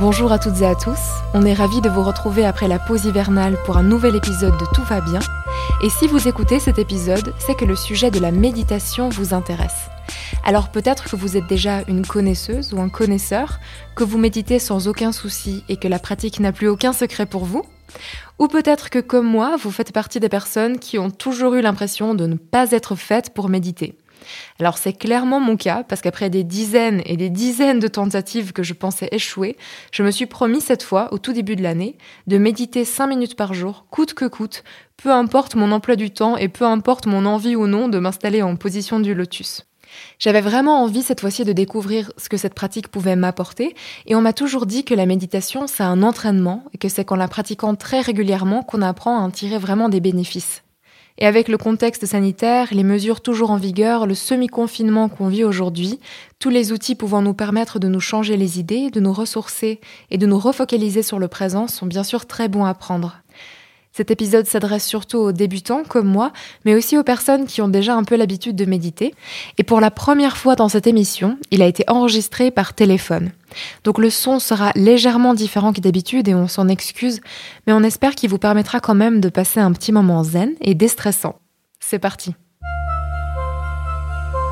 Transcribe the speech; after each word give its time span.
Bonjour 0.00 0.32
à 0.32 0.38
toutes 0.38 0.62
et 0.62 0.66
à 0.66 0.74
tous, 0.74 0.98
on 1.34 1.44
est 1.44 1.52
ravis 1.52 1.82
de 1.82 1.90
vous 1.90 2.02
retrouver 2.02 2.46
après 2.46 2.68
la 2.68 2.78
pause 2.78 3.04
hivernale 3.04 3.58
pour 3.66 3.76
un 3.76 3.82
nouvel 3.82 4.16
épisode 4.16 4.56
de 4.56 4.64
Tout 4.74 4.82
va 4.84 5.02
bien. 5.02 5.20
Et 5.84 5.90
si 5.90 6.06
vous 6.06 6.26
écoutez 6.26 6.58
cet 6.58 6.78
épisode, 6.78 7.34
c'est 7.38 7.54
que 7.54 7.66
le 7.66 7.76
sujet 7.76 8.10
de 8.10 8.18
la 8.18 8.30
méditation 8.30 9.10
vous 9.10 9.34
intéresse. 9.34 9.90
Alors 10.42 10.70
peut-être 10.70 11.10
que 11.10 11.16
vous 11.16 11.36
êtes 11.36 11.46
déjà 11.48 11.82
une 11.86 12.06
connaisseuse 12.06 12.72
ou 12.72 12.80
un 12.80 12.88
connaisseur, 12.88 13.60
que 13.94 14.02
vous 14.02 14.16
méditez 14.16 14.58
sans 14.58 14.88
aucun 14.88 15.12
souci 15.12 15.64
et 15.68 15.76
que 15.76 15.86
la 15.86 15.98
pratique 15.98 16.40
n'a 16.40 16.52
plus 16.52 16.68
aucun 16.68 16.94
secret 16.94 17.26
pour 17.26 17.44
vous. 17.44 17.66
Ou 18.38 18.48
peut-être 18.48 18.88
que 18.88 19.00
comme 19.00 19.26
moi, 19.26 19.56
vous 19.62 19.70
faites 19.70 19.92
partie 19.92 20.18
des 20.18 20.30
personnes 20.30 20.78
qui 20.78 20.98
ont 20.98 21.10
toujours 21.10 21.56
eu 21.56 21.60
l'impression 21.60 22.14
de 22.14 22.24
ne 22.24 22.36
pas 22.36 22.70
être 22.70 22.94
faites 22.94 23.34
pour 23.34 23.50
méditer. 23.50 23.98
Alors 24.58 24.78
c'est 24.78 24.92
clairement 24.92 25.40
mon 25.40 25.56
cas, 25.56 25.82
parce 25.82 26.00
qu'après 26.00 26.30
des 26.30 26.44
dizaines 26.44 27.02
et 27.04 27.16
des 27.16 27.30
dizaines 27.30 27.80
de 27.80 27.88
tentatives 27.88 28.52
que 28.52 28.62
je 28.62 28.74
pensais 28.74 29.08
échouer, 29.12 29.56
je 29.92 30.02
me 30.02 30.10
suis 30.10 30.26
promis 30.26 30.60
cette 30.60 30.82
fois, 30.82 31.12
au 31.12 31.18
tout 31.18 31.32
début 31.32 31.56
de 31.56 31.62
l'année, 31.62 31.96
de 32.26 32.38
méditer 32.38 32.84
5 32.84 33.06
minutes 33.06 33.36
par 33.36 33.54
jour, 33.54 33.86
coûte 33.90 34.14
que 34.14 34.26
coûte, 34.26 34.64
peu 34.96 35.10
importe 35.10 35.54
mon 35.54 35.72
emploi 35.72 35.96
du 35.96 36.10
temps 36.10 36.36
et 36.36 36.48
peu 36.48 36.64
importe 36.64 37.06
mon 37.06 37.26
envie 37.26 37.56
ou 37.56 37.66
non 37.66 37.88
de 37.88 37.98
m'installer 37.98 38.42
en 38.42 38.56
position 38.56 39.00
du 39.00 39.14
lotus. 39.14 39.64
J'avais 40.18 40.40
vraiment 40.40 40.82
envie 40.82 41.02
cette 41.02 41.20
fois-ci 41.20 41.44
de 41.44 41.52
découvrir 41.52 42.12
ce 42.16 42.28
que 42.28 42.36
cette 42.36 42.54
pratique 42.54 42.88
pouvait 42.88 43.16
m'apporter, 43.16 43.74
et 44.06 44.14
on 44.14 44.20
m'a 44.20 44.32
toujours 44.32 44.66
dit 44.66 44.84
que 44.84 44.94
la 44.94 45.06
méditation, 45.06 45.66
c'est 45.66 45.82
un 45.82 46.02
entraînement, 46.02 46.64
et 46.72 46.78
que 46.78 46.88
c'est 46.88 47.04
qu'en 47.04 47.16
la 47.16 47.28
pratiquant 47.28 47.74
très 47.74 48.00
régulièrement 48.00 48.62
qu'on 48.62 48.82
apprend 48.82 49.18
à 49.18 49.22
en 49.22 49.30
tirer 49.30 49.58
vraiment 49.58 49.88
des 49.88 50.00
bénéfices. 50.00 50.62
Et 51.22 51.26
avec 51.26 51.48
le 51.48 51.58
contexte 51.58 52.06
sanitaire, 52.06 52.68
les 52.72 52.82
mesures 52.82 53.20
toujours 53.20 53.50
en 53.50 53.58
vigueur, 53.58 54.06
le 54.06 54.14
semi-confinement 54.14 55.10
qu'on 55.10 55.28
vit 55.28 55.44
aujourd'hui, 55.44 56.00
tous 56.38 56.48
les 56.48 56.72
outils 56.72 56.94
pouvant 56.94 57.20
nous 57.20 57.34
permettre 57.34 57.78
de 57.78 57.88
nous 57.88 58.00
changer 58.00 58.38
les 58.38 58.58
idées, 58.58 58.88
de 58.88 59.00
nous 59.00 59.12
ressourcer 59.12 59.80
et 60.10 60.16
de 60.16 60.24
nous 60.24 60.38
refocaliser 60.38 61.02
sur 61.02 61.18
le 61.18 61.28
présent 61.28 61.68
sont 61.68 61.84
bien 61.84 62.04
sûr 62.04 62.24
très 62.24 62.48
bons 62.48 62.64
à 62.64 62.72
prendre. 62.72 63.18
Cet 63.92 64.12
épisode 64.12 64.46
s'adresse 64.46 64.86
surtout 64.86 65.18
aux 65.18 65.32
débutants 65.32 65.82
comme 65.82 66.06
moi, 66.06 66.32
mais 66.64 66.76
aussi 66.76 66.96
aux 66.96 67.02
personnes 67.02 67.46
qui 67.46 67.60
ont 67.60 67.68
déjà 67.68 67.94
un 67.94 68.04
peu 68.04 68.14
l'habitude 68.14 68.54
de 68.54 68.64
méditer. 68.64 69.14
Et 69.58 69.64
pour 69.64 69.80
la 69.80 69.90
première 69.90 70.36
fois 70.36 70.54
dans 70.54 70.68
cette 70.68 70.86
émission, 70.86 71.38
il 71.50 71.60
a 71.60 71.66
été 71.66 71.84
enregistré 71.88 72.52
par 72.52 72.72
téléphone. 72.72 73.32
Donc 73.82 73.98
le 73.98 74.10
son 74.10 74.38
sera 74.38 74.70
légèrement 74.76 75.34
différent 75.34 75.72
que 75.72 75.80
d'habitude 75.80 76.28
et 76.28 76.34
on 76.34 76.46
s'en 76.46 76.68
excuse, 76.68 77.20
mais 77.66 77.72
on 77.72 77.82
espère 77.82 78.14
qu'il 78.14 78.30
vous 78.30 78.38
permettra 78.38 78.78
quand 78.78 78.94
même 78.94 79.20
de 79.20 79.28
passer 79.28 79.58
un 79.58 79.72
petit 79.72 79.90
moment 79.90 80.22
zen 80.22 80.54
et 80.60 80.74
déstressant. 80.74 81.40
C'est 81.80 81.98
parti. 81.98 82.34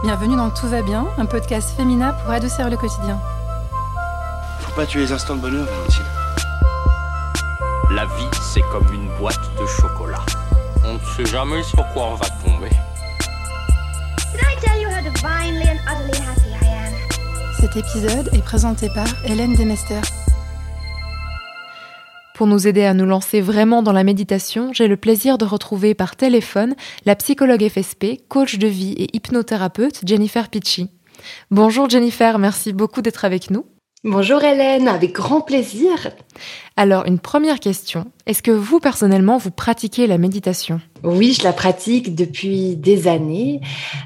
Bienvenue 0.02 0.36
dans 0.36 0.50
Tout 0.50 0.66
va 0.66 0.82
bien, 0.82 1.06
un 1.16 1.26
podcast 1.26 1.76
féminin 1.76 2.12
pour 2.12 2.32
adoucir 2.32 2.68
le 2.68 2.76
quotidien. 2.76 3.20
Faut 4.60 4.74
pas 4.74 4.86
tuer 4.86 5.00
les 5.00 5.12
instants 5.12 5.36
de 5.36 5.40
bonheur, 5.40 5.64
Valentine. 5.64 6.17
La 7.90 8.04
vie, 8.04 8.28
c'est 8.42 8.60
comme 8.70 8.86
une 8.92 9.08
boîte 9.18 9.40
de 9.58 9.64
chocolat. 9.64 10.20
On 10.84 10.94
ne 10.94 10.98
sait 10.98 11.24
jamais 11.24 11.62
sur 11.62 11.78
quoi 11.94 12.10
on 12.12 12.14
va 12.16 12.26
tomber. 12.44 12.68
Cet 17.58 17.76
épisode 17.76 18.28
est 18.34 18.44
présenté 18.44 18.88
par 18.94 19.06
Hélène 19.24 19.56
Demester. 19.56 20.00
Pour 22.34 22.46
nous 22.46 22.68
aider 22.68 22.84
à 22.84 22.92
nous 22.92 23.06
lancer 23.06 23.40
vraiment 23.40 23.82
dans 23.82 23.92
la 23.92 24.04
méditation, 24.04 24.70
j'ai 24.74 24.86
le 24.86 24.98
plaisir 24.98 25.38
de 25.38 25.46
retrouver 25.46 25.94
par 25.94 26.14
téléphone 26.14 26.76
la 27.06 27.16
psychologue 27.16 27.66
FSP, 27.66 28.28
coach 28.28 28.58
de 28.58 28.66
vie 28.66 28.92
et 28.92 29.16
hypnothérapeute 29.16 30.02
Jennifer 30.06 30.50
Pitchy. 30.50 30.90
Bonjour 31.50 31.88
Jennifer, 31.88 32.38
merci 32.38 32.74
beaucoup 32.74 33.00
d'être 33.00 33.24
avec 33.24 33.50
nous. 33.50 33.64
Bonjour 34.04 34.44
Hélène, 34.44 34.86
avec 34.86 35.12
grand 35.12 35.40
plaisir. 35.40 36.12
Alors, 36.76 37.06
une 37.06 37.18
première 37.18 37.58
question. 37.58 38.04
Est-ce 38.26 38.44
que 38.44 38.52
vous, 38.52 38.78
personnellement, 38.78 39.38
vous 39.38 39.50
pratiquez 39.50 40.06
la 40.06 40.18
méditation? 40.18 40.80
Oui, 41.02 41.36
je 41.36 41.42
la 41.42 41.52
pratique 41.52 42.14
depuis 42.14 42.76
des 42.76 43.08
années. 43.08 43.60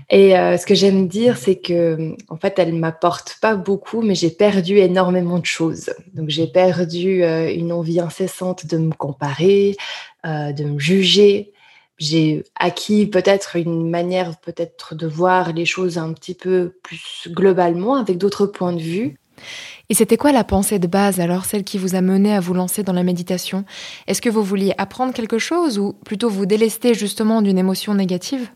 Et 0.08 0.38
euh, 0.38 0.56
ce 0.56 0.64
que 0.64 0.74
j'aime 0.74 1.08
dire, 1.08 1.36
c'est 1.36 1.56
que, 1.56 2.16
en 2.30 2.38
fait, 2.38 2.58
elle 2.58 2.72
m'apporte 2.72 3.36
pas 3.42 3.54
beaucoup, 3.54 4.00
mais 4.00 4.14
j'ai 4.14 4.30
perdu 4.30 4.78
énormément 4.78 5.38
de 5.38 5.44
choses. 5.44 5.92
Donc, 6.14 6.30
j'ai 6.30 6.46
perdu 6.46 7.22
euh, 7.22 7.52
une 7.54 7.70
envie 7.70 8.00
incessante 8.00 8.64
de 8.64 8.78
me 8.78 8.92
comparer, 8.92 9.76
euh, 10.24 10.52
de 10.52 10.64
me 10.64 10.78
juger. 10.78 11.52
J'ai 11.98 12.44
acquis 12.58 13.04
peut-être 13.04 13.56
une 13.56 13.90
manière 13.90 14.40
peut-être 14.40 14.94
de 14.94 15.06
voir 15.06 15.52
les 15.52 15.66
choses 15.66 15.98
un 15.98 16.14
petit 16.14 16.34
peu 16.34 16.72
plus 16.82 17.28
globalement, 17.28 17.96
avec 17.96 18.16
d'autres 18.16 18.46
points 18.46 18.72
de 18.72 18.80
vue. 18.80 19.18
Et 19.90 19.94
c'était 19.94 20.16
quoi 20.16 20.32
la 20.32 20.44
pensée 20.44 20.78
de 20.78 20.86
base 20.86 21.20
alors, 21.20 21.44
celle 21.44 21.64
qui 21.64 21.76
vous 21.78 21.94
a 21.94 22.00
mené 22.00 22.34
à 22.34 22.40
vous 22.40 22.54
lancer 22.54 22.82
dans 22.82 22.92
la 22.92 23.02
méditation? 23.02 23.64
Est-ce 24.06 24.22
que 24.22 24.30
vous 24.30 24.42
vouliez 24.42 24.72
apprendre 24.78 25.12
quelque 25.12 25.38
chose 25.38 25.78
ou 25.78 25.92
plutôt 26.04 26.30
vous 26.30 26.46
délester 26.46 26.94
justement 26.94 27.42
d'une 27.42 27.58
émotion 27.58 27.94
négative? 27.94 28.48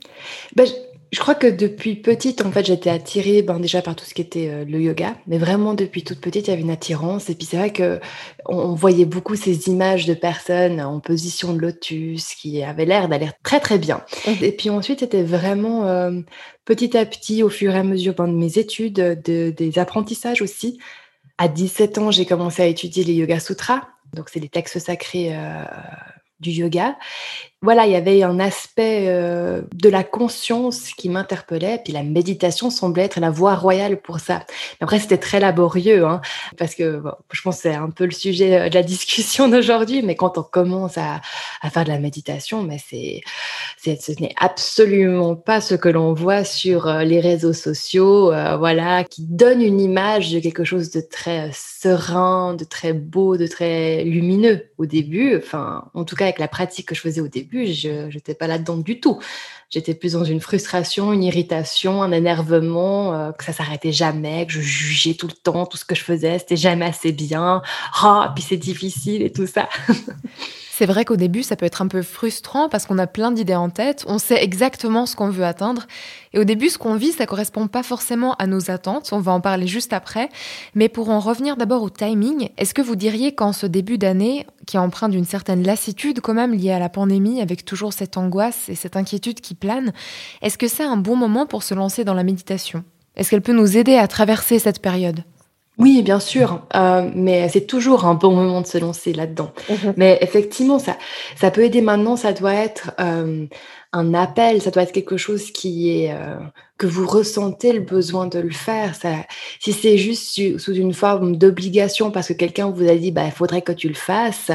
Ben, 0.54 0.66
je- 1.12 1.19
crois 1.20 1.34
que 1.34 1.47
depuis 1.47 1.97
petite, 1.97 2.44
en 2.44 2.50
fait, 2.53 2.66
j'étais 2.66 2.91
attirée 2.91 3.42
ben, 3.42 3.59
déjà 3.60 3.81
par 3.82 3.97
tout 3.97 4.04
ce 4.04 4.12
qui 4.14 4.22
était 4.22 4.48
euh, 4.48 4.64
le 4.64 4.81
yoga, 4.81 5.14
mais 5.26 5.38
vraiment 5.38 5.75
depuis 5.75 6.03
toute 6.04 6.20
petite, 6.20 6.47
il 6.47 6.50
y 6.50 6.53
avait 6.53 6.62
une 6.62 6.70
attirance. 6.70 7.28
Et 7.31 7.34
puis 7.34 7.47
c'est 7.47 7.56
vrai 7.56 7.72
que 7.72 8.00
on, 8.47 8.56
on 8.56 8.75
voyait 8.75 9.04
beaucoup 9.06 9.34
ces 9.37 9.69
images 9.69 10.06
de 10.06 10.14
personnes 10.14 10.81
en 10.81 11.00
position 11.00 11.53
de 11.54 11.58
lotus 11.60 12.34
qui 12.34 12.62
avaient 12.62 12.84
l'air 12.87 13.08
d'aller 13.08 13.28
très 13.43 13.60
très 13.60 13.78
bien. 13.78 14.03
Et 14.43 14.53
puis 14.53 14.69
ensuite, 14.70 15.00
c'était 15.00 15.22
vraiment 15.22 15.87
euh, 15.87 16.20
petit 16.64 16.97
à 16.97 17.04
petit, 17.06 17.43
au 17.43 17.48
fur 17.48 17.75
et 17.75 17.78
à 17.78 17.82
mesure 17.82 18.14
ben, 18.14 18.28
de 18.28 18.32
mes 18.34 18.58
études, 18.58 18.94
de- 19.25 19.50
des 19.50 19.78
apprentissages 19.78 20.43
aussi. 20.43 20.78
À 21.38 21.48
17 21.48 21.98
ans, 21.98 22.10
j'ai 22.10 22.26
commencé 22.26 22.62
à 22.62 22.66
étudier 22.66 23.04
les 23.04 23.14
Yoga 23.14 23.41
Sutras, 23.41 23.82
donc 24.14 24.28
c'est 24.30 24.41
les 24.41 24.48
textes 24.48 24.78
sacrés 24.78 25.36
euh, 25.36 25.64
du 26.41 26.50
yoga. 26.50 26.97
Voilà, 27.62 27.87
il 27.87 27.93
y 27.93 27.97
avait 27.97 28.22
un 28.22 28.39
aspect 28.39 29.06
euh, 29.09 29.62
de 29.75 29.89
la 29.89 30.05
conscience 30.05 30.91
qui 30.91 31.09
m'interpellait, 31.09 31.81
puis 31.83 31.91
la 31.91 32.03
méditation 32.03 32.69
semblait 32.69 33.05
être 33.05 33.19
la 33.19 33.31
voie 33.31 33.55
royale 33.55 34.03
pour 34.03 34.21
ça. 34.21 34.44
Après, 34.83 34.99
c'était 35.00 35.17
très 35.17 35.41
laborieux, 35.41 36.05
hein, 36.05 36.21
parce 36.59 36.75
que 36.75 37.03
je 37.33 37.41
pense 37.43 37.56
que 37.56 37.62
c'est 37.62 37.75
un 37.75 37.89
peu 37.89 38.05
le 38.05 38.11
sujet 38.11 38.61
euh, 38.61 38.69
de 38.69 38.75
la 38.75 38.83
discussion 38.84 39.49
d'aujourd'hui, 39.49 40.03
mais 40.03 40.17
quand 40.17 40.37
on 40.37 40.43
commence 40.43 40.99
à, 40.99 41.22
faire 41.71 41.84
de 41.84 41.89
la 41.89 41.99
méditation, 41.99 42.62
mais 42.62 42.77
c'est, 42.78 43.22
ce 43.83 44.12
n'est 44.21 44.34
absolument 44.38 45.34
pas 45.34 45.62
ce 45.62 45.75
que 45.75 45.88
l'on 45.88 46.12
voit 46.12 46.44
sur 46.44 46.87
euh, 46.87 47.05
les 47.05 47.21
réseaux 47.21 47.55
sociaux, 47.55 48.33
voilà, 48.59 49.03
qui 49.05 49.23
donne 49.23 49.62
une 49.62 49.81
image 49.81 50.31
de 50.31 50.41
quelque 50.41 50.65
chose 50.65 50.91
de 50.91 51.00
très 51.00 51.50
serein, 51.55 52.55
de 52.55 52.65
très 52.65 52.93
beau, 52.93 53.38
de 53.38 53.47
très 53.47 54.05
lumineux 54.05 54.67
au 54.77 54.84
début. 54.84 55.37
Enfin, 55.37 55.84
en 55.94 56.05
tout 56.05 56.17
cas, 56.17 56.25
avec 56.25 56.38
la 56.38 56.49
pratique 56.49 56.88
que 56.88 56.94
je 56.94 57.00
faisais 57.00 57.21
au 57.23 57.28
début, 57.28 57.45
je 57.52 58.12
n'étais 58.12 58.34
pas 58.34 58.46
là-dedans 58.46 58.76
du 58.76 59.00
tout. 59.00 59.20
J'étais 59.68 59.94
plus 59.94 60.12
dans 60.12 60.24
une 60.24 60.40
frustration, 60.40 61.12
une 61.12 61.24
irritation, 61.24 62.02
un 62.02 62.12
énervement, 62.12 63.14
euh, 63.14 63.32
que 63.32 63.44
ça 63.44 63.52
s'arrêtait 63.52 63.92
jamais, 63.92 64.46
que 64.46 64.52
je 64.52 64.60
jugeais 64.60 65.14
tout 65.14 65.26
le 65.26 65.32
temps, 65.32 65.66
tout 65.66 65.76
ce 65.76 65.84
que 65.84 65.96
je 65.96 66.04
faisais, 66.04 66.38
c'était 66.38 66.56
jamais 66.56 66.86
assez 66.86 67.12
bien. 67.12 67.62
Ah, 68.00 68.32
puis 68.34 68.44
c'est 68.46 68.56
difficile 68.56 69.22
et 69.22 69.32
tout 69.32 69.46
ça. 69.46 69.68
C'est 70.78 70.84
vrai 70.84 71.06
qu'au 71.06 71.16
début, 71.16 71.42
ça 71.42 71.56
peut 71.56 71.64
être 71.64 71.81
un 71.81 71.88
peu 71.88 72.03
frustrant 72.03 72.69
parce 72.69 72.84
qu'on 72.84 72.98
a 72.98 73.06
plein 73.06 73.32
d'idées 73.32 73.54
en 73.54 73.70
tête, 73.70 74.04
on 74.09 74.19
sait 74.19 74.44
exactement 74.44 75.06
ce 75.06 75.16
qu'on 75.16 75.31
veut 75.31 75.47
atteindre. 75.47 75.87
Et 76.34 76.38
au 76.38 76.44
début, 76.44 76.69
ce 76.69 76.76
qu'on 76.76 76.97
vit, 76.97 77.12
ça 77.12 77.25
correspond 77.25 77.66
pas 77.66 77.82
forcément 77.82 78.34
à 78.34 78.47
nos 78.47 78.70
attentes. 78.70 79.09
On 79.12 79.19
va 79.19 79.32
en 79.32 79.41
parler 79.41 79.66
juste 79.66 79.94
après. 79.94 80.28
Mais 80.75 80.91
pour 80.91 81.09
en 81.09 81.19
revenir 81.19 81.56
d'abord 81.56 81.82
au 81.82 81.88
timing, 81.88 82.50
est-ce 82.59 82.75
que 82.75 82.82
vous 82.82 82.94
diriez 82.94 83.34
qu'en 83.34 83.54
ce 83.54 83.64
début 83.64 83.97
d'année, 83.97 84.44
qui 84.66 84.76
est 84.76 84.78
empreint 84.78 85.09
d'une 85.09 85.25
certaine 85.25 85.62
lassitude 85.62 86.20
quand 86.20 86.34
même 86.34 86.53
liée 86.53 86.72
à 86.72 86.78
la 86.78 86.91
pandémie, 86.91 87.41
avec 87.41 87.64
toujours 87.64 87.94
cette 87.94 88.19
angoisse 88.19 88.69
et 88.69 88.75
cette 88.75 88.97
inquiétude 88.97 89.41
qui 89.41 89.54
plane, 89.54 89.94
est-ce 90.43 90.58
que 90.58 90.69
c'est 90.69 90.84
un 90.84 90.98
bon 90.98 91.16
moment 91.16 91.47
pour 91.47 91.62
se 91.62 91.72
lancer 91.72 92.04
dans 92.04 92.12
la 92.12 92.22
méditation? 92.22 92.84
Est-ce 93.16 93.31
qu'elle 93.31 93.41
peut 93.41 93.54
nous 93.54 93.78
aider 93.78 93.97
à 93.97 94.06
traverser 94.08 94.58
cette 94.58 94.82
période? 94.82 95.25
Oui, 95.78 96.02
bien 96.02 96.20
sûr, 96.20 96.62
euh, 96.75 97.11
mais 97.14 97.50
c'est 97.50 97.67
toujours 97.67 98.06
un 98.06 98.14
bon 98.14 98.34
moment 98.34 98.62
de 98.62 98.67
se 98.67 98.78
lancer 98.78 99.12
là-dedans. 99.12 99.52
Mais 99.96 100.19
effectivement, 100.23 100.78
ça, 100.78 100.96
ça 101.37 101.50
peut 101.50 101.64
aider 101.64 101.82
maintenant, 101.82 102.17
ça 102.17 102.32
doit 102.32 102.55
être 102.55 102.93
euh, 102.99 103.46
un 103.93 104.14
appel, 104.14 104.62
ça 104.62 104.70
doit 104.70 104.84
être 104.84 104.93
quelque 104.93 105.19
chose 105.19 105.50
qui 105.50 105.90
est 105.90 106.12
euh, 106.12 106.38
que 106.78 106.87
vous 106.87 107.06
ressentez 107.06 107.73
le 107.73 107.81
besoin 107.81 108.26
de 108.26 108.38
le 108.38 108.50
faire. 108.50 108.94
Si 109.61 109.73
c'est 109.73 109.99
juste 109.99 110.58
sous 110.58 110.75
une 110.75 110.94
forme 110.94 111.37
d'obligation 111.37 112.11
parce 112.11 112.28
que 112.28 112.32
quelqu'un 112.32 112.70
vous 112.70 112.88
a 112.88 112.94
dit 112.94 113.12
bah 113.12 113.25
il 113.26 113.32
faudrait 113.32 113.62
que 113.62 113.73
tu 113.73 113.88
le 113.88 113.94
fasses, 113.94 114.50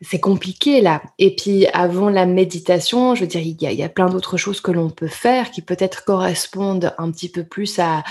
c'est 0.00 0.20
compliqué 0.20 0.80
là. 0.80 1.02
Et 1.18 1.34
puis 1.34 1.66
avant 1.68 2.08
la 2.08 2.26
méditation, 2.26 3.14
je 3.14 3.22
veux 3.22 3.26
dire, 3.26 3.40
il 3.40 3.60
y 3.60 3.82
a, 3.82 3.88
plein 3.88 4.08
d'autres 4.08 4.36
choses 4.36 4.60
que 4.60 4.72
l'on 4.72 4.90
peut 4.90 5.06
faire 5.06 5.50
qui 5.50 5.62
peut-être 5.62 6.04
correspondent 6.04 6.92
un 6.98 7.10
petit 7.10 7.28
peu 7.28 7.44
plus 7.44 7.78
à, 7.78 8.02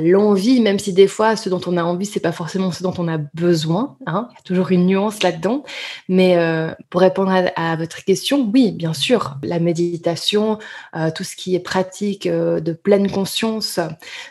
l'envie, 0.00 0.60
même 0.60 0.78
si 0.78 0.92
des 0.92 1.08
fois 1.08 1.36
ce 1.36 1.48
dont 1.48 1.60
on 1.66 1.76
a 1.76 1.82
envie, 1.82 2.06
c'est 2.06 2.20
pas 2.20 2.32
forcément 2.32 2.70
ce 2.72 2.82
dont 2.82 2.94
on 2.98 3.08
a 3.08 3.18
besoin. 3.34 3.96
hein. 4.06 4.28
Il 4.30 4.34
y 4.34 4.38
a 4.38 4.42
toujours 4.42 4.70
une 4.70 4.86
nuance 4.86 5.22
là-dedans. 5.22 5.64
Mais 6.08 6.36
euh, 6.36 6.72
pour 6.90 7.00
répondre 7.00 7.32
à, 7.56 7.76
votre 7.76 8.04
question, 8.04 8.48
oui, 8.52 8.72
bien 8.72 8.94
sûr, 8.94 9.36
la 9.42 9.58
méditation 9.58 9.76
méditation, 9.96 10.58
euh, 10.94 11.10
tout 11.14 11.24
ce 11.24 11.36
qui 11.36 11.54
est 11.54 11.60
pratique 11.60 12.26
euh, 12.26 12.60
de 12.60 12.72
pleine 12.82 13.10
conscience, 13.10 13.80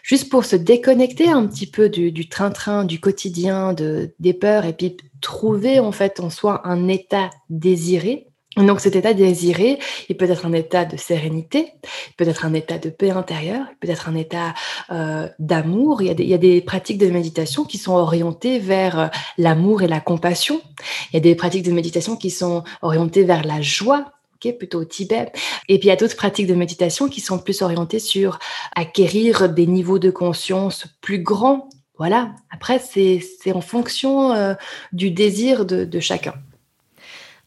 juste 0.03 0.30
pour 0.30 0.45
se 0.45 0.56
déconnecter 0.56 1.30
un 1.30 1.45
petit 1.47 1.68
peu 1.68 1.89
du 1.89 2.30
train-train, 2.30 2.86
du, 2.86 3.00
quotidien, 3.00 3.74
de, 3.74 4.13
des 4.19 4.33
peurs, 4.33 4.65
et 4.65 4.74
puis 4.74 4.97
trouver 5.21 5.80
en 5.80 5.92
fait 5.92 6.19
en 6.19 6.30
soi 6.30 6.62
un 6.65 6.88
état 6.88 7.30
désiré 7.50 8.27
donc 8.63 8.80
cet 8.80 8.95
état 8.95 9.13
désiré, 9.13 9.80
il 10.07 10.15
peut 10.15 10.30
être 10.30 10.45
un 10.45 10.53
état 10.53 10.86
de 10.86 10.95
sérénité, 10.95 11.74
il 11.83 12.13
peut 12.18 12.27
être 12.27 12.45
un 12.45 12.53
état 12.53 12.77
de 12.77 12.89
paix 12.89 13.09
intérieure, 13.09 13.65
il 13.69 13.75
peut 13.80 13.89
être 13.89 14.07
un 14.07 14.15
état 14.15 14.53
euh, 14.92 15.27
d'amour. 15.39 16.01
Il, 16.01 16.18
il, 16.19 16.27
y 16.27 16.33
a 16.33 16.38
des 16.38 16.62
pratiques 16.62 16.97
de 16.97 17.07
méditation 17.07 17.65
qui 17.65 17.77
sont 17.77 17.95
orientées 17.95 18.59
vers 18.59 19.00
euh, 19.00 19.07
l'amour 19.38 19.81
et 19.81 19.88
la 19.88 20.00
compassion. 20.00 20.62
Il 21.12 21.15
y 21.15 21.18
a 21.18 21.19
des 21.19 21.36
pratiques 21.36 21.65
de 21.65 21.71
méditation 21.71 22.15
qui 22.15 22.30
sont 22.30 22.63
orientées 22.81 23.24
vers 23.24 23.45
la 23.45 23.62
joie, 23.62 24.06
plutôt 24.40 24.80
au 24.80 24.86
Tibet. 24.86 25.32
Et 25.68 25.80
puis 25.80 25.88
il 25.88 25.90
y 25.90 25.92
a 25.92 25.96
d'autres 25.96 26.16
pratiques 26.16 26.48
de 26.48 26.54
méditation 26.54 27.08
qui 27.08 27.22
sont 27.22 27.40
plus 27.40 27.62
orientées 27.62 28.00
sur 28.00 28.40
acquérir 28.76 29.50
des 29.50 29.68
niveaux 29.68 30.00
de 30.00 30.12
conscience 30.12 30.88
plus 31.02 31.20
grands. 31.20 31.70
Voilà, 31.98 32.36
après 32.52 32.80
c'est 32.80 33.52
en 33.54 33.62
fonction 33.62 34.34
euh, 34.34 34.54
du 34.92 35.12
désir 35.12 35.66
de, 35.66 35.86
de 35.86 36.00
chacun. 36.00 36.34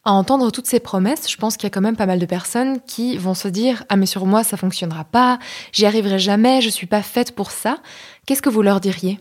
À 0.05 0.13
entendre 0.13 0.49
toutes 0.49 0.65
ces 0.65 0.79
promesses, 0.79 1.29
je 1.29 1.37
pense 1.37 1.55
qu'il 1.55 1.65
y 1.65 1.67
a 1.67 1.69
quand 1.69 1.81
même 1.81 1.97
pas 1.97 2.05
mal 2.05 2.19
de 2.19 2.25
personnes 2.25 2.79
qui 2.81 3.17
vont 3.17 3.33
se 3.33 3.47
dire 3.47 3.83
Ah, 3.89 3.95
mais 3.95 4.05
sur 4.05 4.25
moi, 4.25 4.43
ça 4.43 4.57
fonctionnera 4.57 5.03
pas, 5.03 5.39
j'y 5.71 5.85
arriverai 5.85 6.17
jamais, 6.17 6.61
je 6.61 6.69
suis 6.69 6.87
pas 6.87 7.03
faite 7.03 7.33
pour 7.35 7.51
ça. 7.51 7.79
Qu'est-ce 8.25 8.41
que 8.41 8.49
vous 8.49 8.61
leur 8.61 8.79
diriez? 8.79 9.19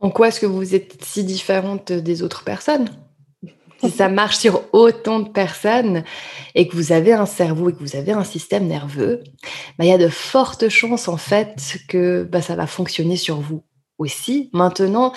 En 0.00 0.10
quoi 0.10 0.28
est-ce 0.28 0.40
que 0.40 0.46
vous 0.46 0.74
êtes 0.74 1.02
si 1.02 1.24
différente 1.24 1.92
des 1.92 2.22
autres 2.22 2.44
personnes? 2.44 2.90
Si 3.86 3.96
ça 3.96 4.08
marche 4.08 4.36
sur 4.36 4.62
autant 4.72 5.20
de 5.20 5.28
personnes 5.28 6.04
et 6.54 6.66
que 6.68 6.74
vous 6.74 6.92
avez 6.92 7.12
un 7.12 7.26
cerveau 7.26 7.70
et 7.70 7.72
que 7.72 7.80
vous 7.80 7.96
avez 7.96 8.12
un 8.12 8.24
système 8.24 8.66
nerveux, 8.66 9.22
bah, 9.78 9.84
il 9.84 9.88
y 9.88 9.92
a 9.92 9.98
de 9.98 10.08
fortes 10.08 10.68
chances 10.68 11.08
en 11.08 11.16
fait 11.16 11.78
que 11.88 12.24
bah, 12.24 12.42
ça 12.42 12.56
va 12.56 12.66
fonctionner 12.66 13.16
sur 13.16 13.40
vous 13.40 13.62
aussi. 13.98 14.50
Maintenant, 14.52 15.12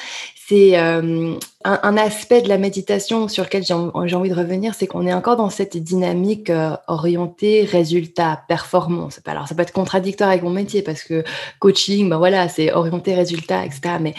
c'est 0.47 0.79
euh, 0.79 1.35
un, 1.63 1.97
aspect 1.97 2.41
de 2.41 2.49
la 2.49 2.57
méditation 2.57 3.27
sur 3.27 3.43
lequel 3.43 3.63
j'ai 3.63 3.73
envie 3.73 4.29
de 4.29 4.35
revenir, 4.35 4.73
c'est 4.73 4.87
qu'on 4.87 5.05
est 5.05 5.13
encore 5.13 5.35
dans 5.35 5.49
cette 5.49 5.77
dynamique 5.77 6.49
euh, 6.49 6.75
orientée 6.87 7.63
résultat, 7.63 8.43
performance. 8.47 9.19
Alors, 9.25 9.47
ça 9.47 9.55
peut 9.55 9.61
être 9.61 9.73
contradictoire 9.73 10.29
avec 10.29 10.43
mon 10.43 10.49
métier 10.49 10.81
parce 10.81 11.03
que 11.03 11.23
coaching, 11.59 12.09
ben 12.09 12.17
voilà, 12.17 12.47
c'est 12.49 12.71
orienté 12.71 13.13
résultat, 13.13 13.65
etc. 13.65 13.95
Mais 13.99 14.13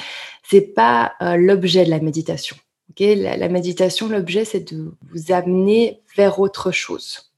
c'est 0.49 0.75
pas 0.75 1.13
euh, 1.23 1.37
l'objet 1.37 1.85
de 1.85 1.91
la 1.91 2.01
méditation. 2.01 2.57
La, 3.01 3.37
la 3.37 3.49
méditation, 3.49 4.09
l'objet, 4.09 4.45
c'est 4.45 4.73
de 4.73 4.93
vous 5.13 5.33
amener 5.33 6.01
vers 6.17 6.39
autre 6.39 6.71
chose. 6.71 7.31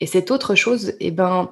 Et 0.00 0.06
cette 0.06 0.30
autre 0.30 0.54
chose, 0.54 0.94
eh 1.00 1.10
ben, 1.10 1.50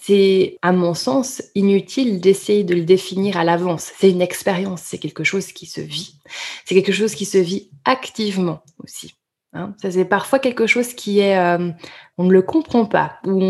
c'est, 0.00 0.58
à 0.62 0.72
mon 0.72 0.94
sens, 0.94 1.42
inutile 1.54 2.20
d'essayer 2.20 2.62
de 2.62 2.74
le 2.74 2.84
définir 2.84 3.38
à 3.38 3.44
l'avance. 3.44 3.90
C'est 3.98 4.10
une 4.10 4.20
expérience, 4.20 4.82
c'est 4.82 4.98
quelque 4.98 5.24
chose 5.24 5.52
qui 5.52 5.66
se 5.66 5.80
vit. 5.80 6.16
C'est 6.64 6.74
quelque 6.74 6.92
chose 6.92 7.14
qui 7.14 7.24
se 7.24 7.38
vit 7.38 7.70
activement 7.84 8.62
aussi. 8.82 9.15
Hein. 9.56 9.74
Ça, 9.80 9.90
c'est 9.90 10.04
parfois 10.04 10.38
quelque 10.38 10.66
chose 10.66 10.94
qui 10.94 11.20
est, 11.20 11.38
euh, 11.38 11.70
on 12.18 12.24
ne 12.24 12.32
le 12.32 12.42
comprend 12.42 12.84
pas, 12.84 13.18
ou 13.24 13.42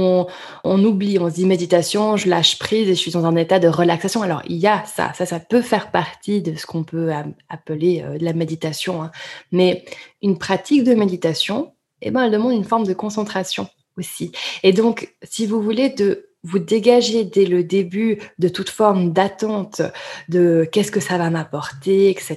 on, 0.65 0.85
oublie, 0.85 1.19
on 1.19 1.29
se 1.29 1.35
dit 1.35 1.47
méditation, 1.47 2.17
je 2.17 2.29
lâche 2.29 2.59
prise 2.59 2.89
et 2.89 2.95
je 2.95 3.01
suis 3.01 3.11
dans 3.11 3.27
un 3.27 3.37
état 3.37 3.59
de 3.59 3.69
relaxation. 3.69 4.23
Alors, 4.23 4.43
il 4.49 4.57
y 4.57 4.67
a 4.67 4.85
ça, 4.85 5.13
ça, 5.15 5.27
ça 5.27 5.41
peut 5.41 5.63
faire 5.63 5.91
partie 5.91 6.43
de 6.43 6.55
ce 6.55 6.67
qu'on 6.67 6.85
peut 6.85 7.11
appeler 7.49 8.03
euh, 8.03 8.17
la 8.21 8.33
méditation. 8.33 9.03
Hein. 9.03 9.11
Mais 9.53 9.85
une 10.23 10.39
pratique 10.39 10.85
de 10.85 10.95
méditation, 10.95 11.75
eh 12.03 12.11
ben, 12.11 12.25
elle 12.25 12.33
demande 12.33 12.53
une 12.53 12.65
forme 12.65 12.87
de 12.87 12.95
concentration 12.95 13.69
aussi. 13.99 14.33
Et 14.63 14.73
donc, 14.73 15.15
si 15.23 15.47
vous 15.47 15.61
voulez 15.61 15.91
de 15.91 16.29
vous 16.47 16.59
dégager 16.59 17.25
dès 17.25 17.45
le 17.45 17.65
début 17.65 18.19
de 18.39 18.49
toute 18.49 18.71
forme 18.71 19.13
d'attente 19.13 19.83
de 20.29 20.69
qu'est-ce 20.71 20.93
que 20.93 21.01
ça 21.01 21.19
va 21.19 21.31
m'apporter, 21.31 22.11
etc., 22.11 22.37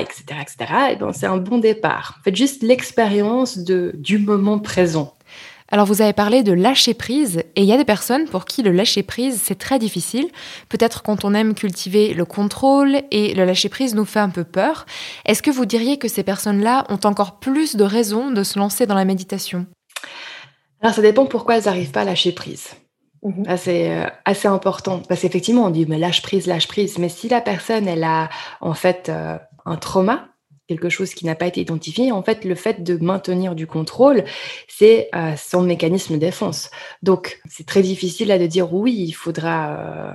etc., 0.00 0.22
etc., 0.40 0.72
et 0.92 0.96
ben 0.96 1.12
c'est 1.12 1.26
un 1.26 1.38
bon 1.38 1.58
départ. 1.58 2.18
Faites 2.24 2.36
juste 2.36 2.62
l'expérience 2.62 3.58
de 3.58 3.92
du 3.94 4.18
moment 4.18 4.58
présent. 4.58 5.16
Alors 5.72 5.86
vous 5.86 6.02
avez 6.02 6.12
parlé 6.12 6.42
de 6.42 6.52
lâcher 6.52 6.94
prise 6.94 7.38
et 7.54 7.62
il 7.62 7.64
y 7.64 7.72
a 7.72 7.76
des 7.76 7.84
personnes 7.84 8.28
pour 8.28 8.44
qui 8.44 8.62
le 8.62 8.72
lâcher 8.72 9.04
prise 9.04 9.40
c'est 9.40 9.58
très 9.58 9.78
difficile. 9.78 10.26
Peut-être 10.68 11.02
quand 11.02 11.24
on 11.24 11.32
aime 11.32 11.54
cultiver 11.54 12.12
le 12.12 12.24
contrôle 12.24 13.02
et 13.12 13.34
le 13.34 13.44
lâcher 13.44 13.68
prise 13.68 13.94
nous 13.94 14.04
fait 14.04 14.18
un 14.18 14.30
peu 14.30 14.42
peur. 14.42 14.84
Est-ce 15.26 15.42
que 15.42 15.50
vous 15.50 15.66
diriez 15.66 15.96
que 15.96 16.08
ces 16.08 16.24
personnes-là 16.24 16.86
ont 16.88 16.98
encore 17.04 17.38
plus 17.38 17.76
de 17.76 17.84
raisons 17.84 18.32
de 18.32 18.42
se 18.42 18.58
lancer 18.58 18.86
dans 18.86 18.96
la 18.96 19.04
méditation? 19.04 19.66
Alors, 20.82 20.94
ça 20.94 21.02
dépend 21.02 21.26
pourquoi 21.26 21.58
elles 21.58 21.64
n'arrivent 21.64 21.90
pas 21.90 22.00
à 22.00 22.04
lâcher 22.04 22.32
prise. 22.32 22.70
Mhm. 23.22 23.56
C'est 23.56 23.90
euh, 23.90 24.06
assez 24.24 24.48
important. 24.48 25.02
Parce 25.08 25.22
qu'effectivement, 25.22 25.64
on 25.64 25.70
dit, 25.70 25.86
mais 25.86 25.98
lâche 25.98 26.22
prise, 26.22 26.46
lâche 26.46 26.68
prise. 26.68 26.98
Mais 26.98 27.08
si 27.08 27.28
la 27.28 27.40
personne, 27.40 27.86
elle 27.86 28.04
a 28.04 28.30
en 28.60 28.74
fait 28.74 29.08
euh, 29.08 29.36
un 29.66 29.76
trauma, 29.76 30.28
quelque 30.68 30.88
chose 30.88 31.14
qui 31.14 31.26
n'a 31.26 31.34
pas 31.34 31.46
été 31.46 31.60
identifié, 31.60 32.12
en 32.12 32.22
fait, 32.22 32.44
le 32.44 32.54
fait 32.54 32.82
de 32.82 32.96
maintenir 32.96 33.54
du 33.54 33.66
contrôle, 33.66 34.24
c'est 34.68 35.10
euh, 35.14 35.34
son 35.36 35.62
mécanisme 35.62 36.14
de 36.14 36.18
défense. 36.18 36.70
Donc, 37.02 37.40
c'est 37.48 37.66
très 37.66 37.82
difficile 37.82 38.28
là 38.28 38.38
de 38.38 38.46
dire 38.46 38.72
oui, 38.72 38.94
il 38.94 39.12
faudra 39.12 40.14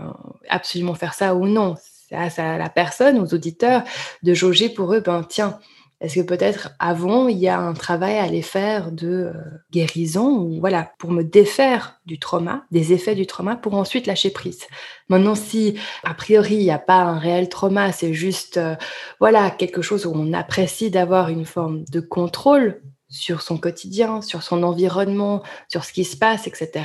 absolument 0.49 0.95
faire 0.95 1.13
ça 1.13 1.35
ou 1.35 1.45
non. 1.47 1.75
C'est 2.09 2.39
à 2.39 2.57
la 2.57 2.69
personne, 2.69 3.19
aux 3.19 3.33
auditeurs, 3.33 3.83
de 4.23 4.33
jauger 4.33 4.69
pour 4.69 4.93
eux, 4.93 5.01
ben 5.01 5.25
tiens, 5.27 5.59
est-ce 6.05 6.19
que 6.19 6.21
peut-être 6.21 6.69
avant, 6.77 7.27
il 7.27 7.39
y 7.39 7.47
a 7.47 7.59
un 7.59 7.73
travail 7.73 8.17
à 8.17 8.23
aller 8.23 8.43
faire 8.43 8.91
de 8.91 9.07
euh, 9.07 9.33
guérison 9.71 10.37
ou 10.37 10.59
voilà, 10.59 10.91
pour 10.99 11.09
me 11.09 11.23
défaire 11.23 11.99
du 12.05 12.19
trauma, 12.19 12.63
des 12.69 12.93
effets 12.93 13.15
du 13.15 13.25
trauma, 13.25 13.55
pour 13.55 13.73
ensuite 13.73 14.05
lâcher 14.05 14.29
prise. 14.29 14.67
Maintenant, 15.09 15.33
si 15.33 15.79
a 16.03 16.13
priori 16.13 16.57
il 16.57 16.63
n'y 16.63 16.69
a 16.69 16.77
pas 16.77 17.01
un 17.01 17.17
réel 17.17 17.49
trauma, 17.49 17.91
c'est 17.91 18.13
juste 18.13 18.57
euh, 18.57 18.75
voilà 19.19 19.49
quelque 19.49 19.81
chose 19.81 20.05
où 20.05 20.11
on 20.13 20.31
apprécie 20.31 20.91
d'avoir 20.91 21.29
une 21.29 21.45
forme 21.45 21.83
de 21.85 22.01
contrôle 22.01 22.81
sur 23.09 23.41
son 23.41 23.57
quotidien, 23.57 24.21
sur 24.21 24.43
son 24.43 24.61
environnement, 24.61 25.41
sur 25.69 25.85
ce 25.85 25.91
qui 25.91 26.03
se 26.03 26.17
passe, 26.17 26.45
etc. 26.45 26.83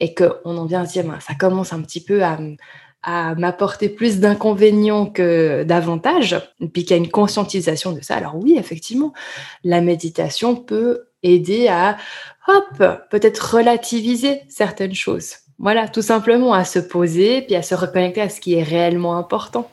Et 0.00 0.14
qu'on 0.14 0.58
en 0.58 0.66
vient 0.66 0.82
à 0.82 0.86
se 0.86 0.92
dire, 0.92 1.04
ben, 1.04 1.20
ça 1.20 1.34
commence 1.34 1.72
un 1.72 1.80
petit 1.80 2.04
peu 2.04 2.22
à, 2.22 2.38
à 3.02 3.34
m'apporter 3.34 3.88
plus 3.88 4.20
d'inconvénients 4.20 5.06
que 5.06 5.64
d'avantages, 5.64 6.36
puis 6.72 6.84
qu'il 6.84 6.90
y 6.90 6.94
a 6.94 6.96
une 7.02 7.10
conscientisation 7.10 7.92
de 7.92 8.00
ça, 8.02 8.16
alors 8.16 8.36
oui, 8.36 8.56
effectivement, 8.58 9.12
la 9.64 9.80
méditation 9.80 10.56
peut 10.56 11.04
aider 11.22 11.68
à, 11.68 11.96
hop, 12.48 12.82
peut-être 13.10 13.56
relativiser 13.56 14.42
certaines 14.48 14.94
choses. 14.94 15.34
Voilà, 15.58 15.88
tout 15.88 16.02
simplement 16.02 16.54
à 16.54 16.64
se 16.64 16.78
poser, 16.78 17.42
puis 17.42 17.54
à 17.54 17.62
se 17.62 17.74
reconnecter 17.74 18.22
à 18.22 18.28
ce 18.28 18.40
qui 18.40 18.54
est 18.54 18.62
réellement 18.62 19.16
important. 19.16 19.70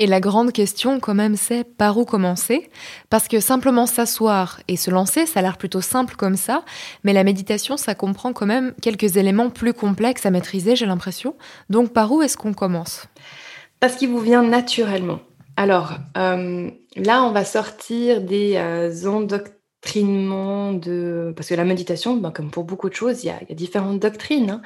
Et 0.00 0.08
la 0.08 0.18
grande 0.18 0.50
question, 0.50 0.98
quand 0.98 1.14
même, 1.14 1.36
c'est 1.36 1.62
par 1.62 1.96
où 1.96 2.04
commencer? 2.04 2.68
Parce 3.10 3.28
que 3.28 3.38
simplement 3.38 3.86
s'asseoir 3.86 4.60
et 4.66 4.76
se 4.76 4.90
lancer, 4.90 5.24
ça 5.24 5.38
a 5.38 5.42
l'air 5.42 5.56
plutôt 5.56 5.80
simple 5.80 6.16
comme 6.16 6.36
ça, 6.36 6.64
mais 7.04 7.12
la 7.12 7.22
méditation, 7.22 7.76
ça 7.76 7.94
comprend 7.94 8.32
quand 8.32 8.46
même 8.46 8.74
quelques 8.82 9.16
éléments 9.16 9.50
plus 9.50 9.72
complexes 9.72 10.26
à 10.26 10.30
maîtriser, 10.30 10.74
j'ai 10.74 10.86
l'impression. 10.86 11.36
Donc 11.70 11.92
par 11.92 12.10
où 12.10 12.22
est-ce 12.22 12.36
qu'on 12.36 12.54
commence? 12.54 13.06
Parce 13.78 13.94
qu'il 13.94 14.08
vous 14.08 14.18
vient 14.18 14.42
naturellement. 14.42 15.20
Alors, 15.56 15.92
euh, 16.16 16.70
là, 16.96 17.22
on 17.22 17.30
va 17.30 17.44
sortir 17.44 18.20
des 18.20 18.56
euh, 18.56 18.90
de... 19.92 21.32
Parce 21.36 21.48
que 21.48 21.54
la 21.54 21.64
méditation, 21.64 22.16
ben, 22.16 22.30
comme 22.30 22.50
pour 22.50 22.64
beaucoup 22.64 22.88
de 22.88 22.94
choses, 22.94 23.24
il 23.24 23.28
y 23.28 23.30
a, 23.30 23.54
différentes 23.54 24.00
doctrines. 24.00 24.50
Hein. 24.50 24.62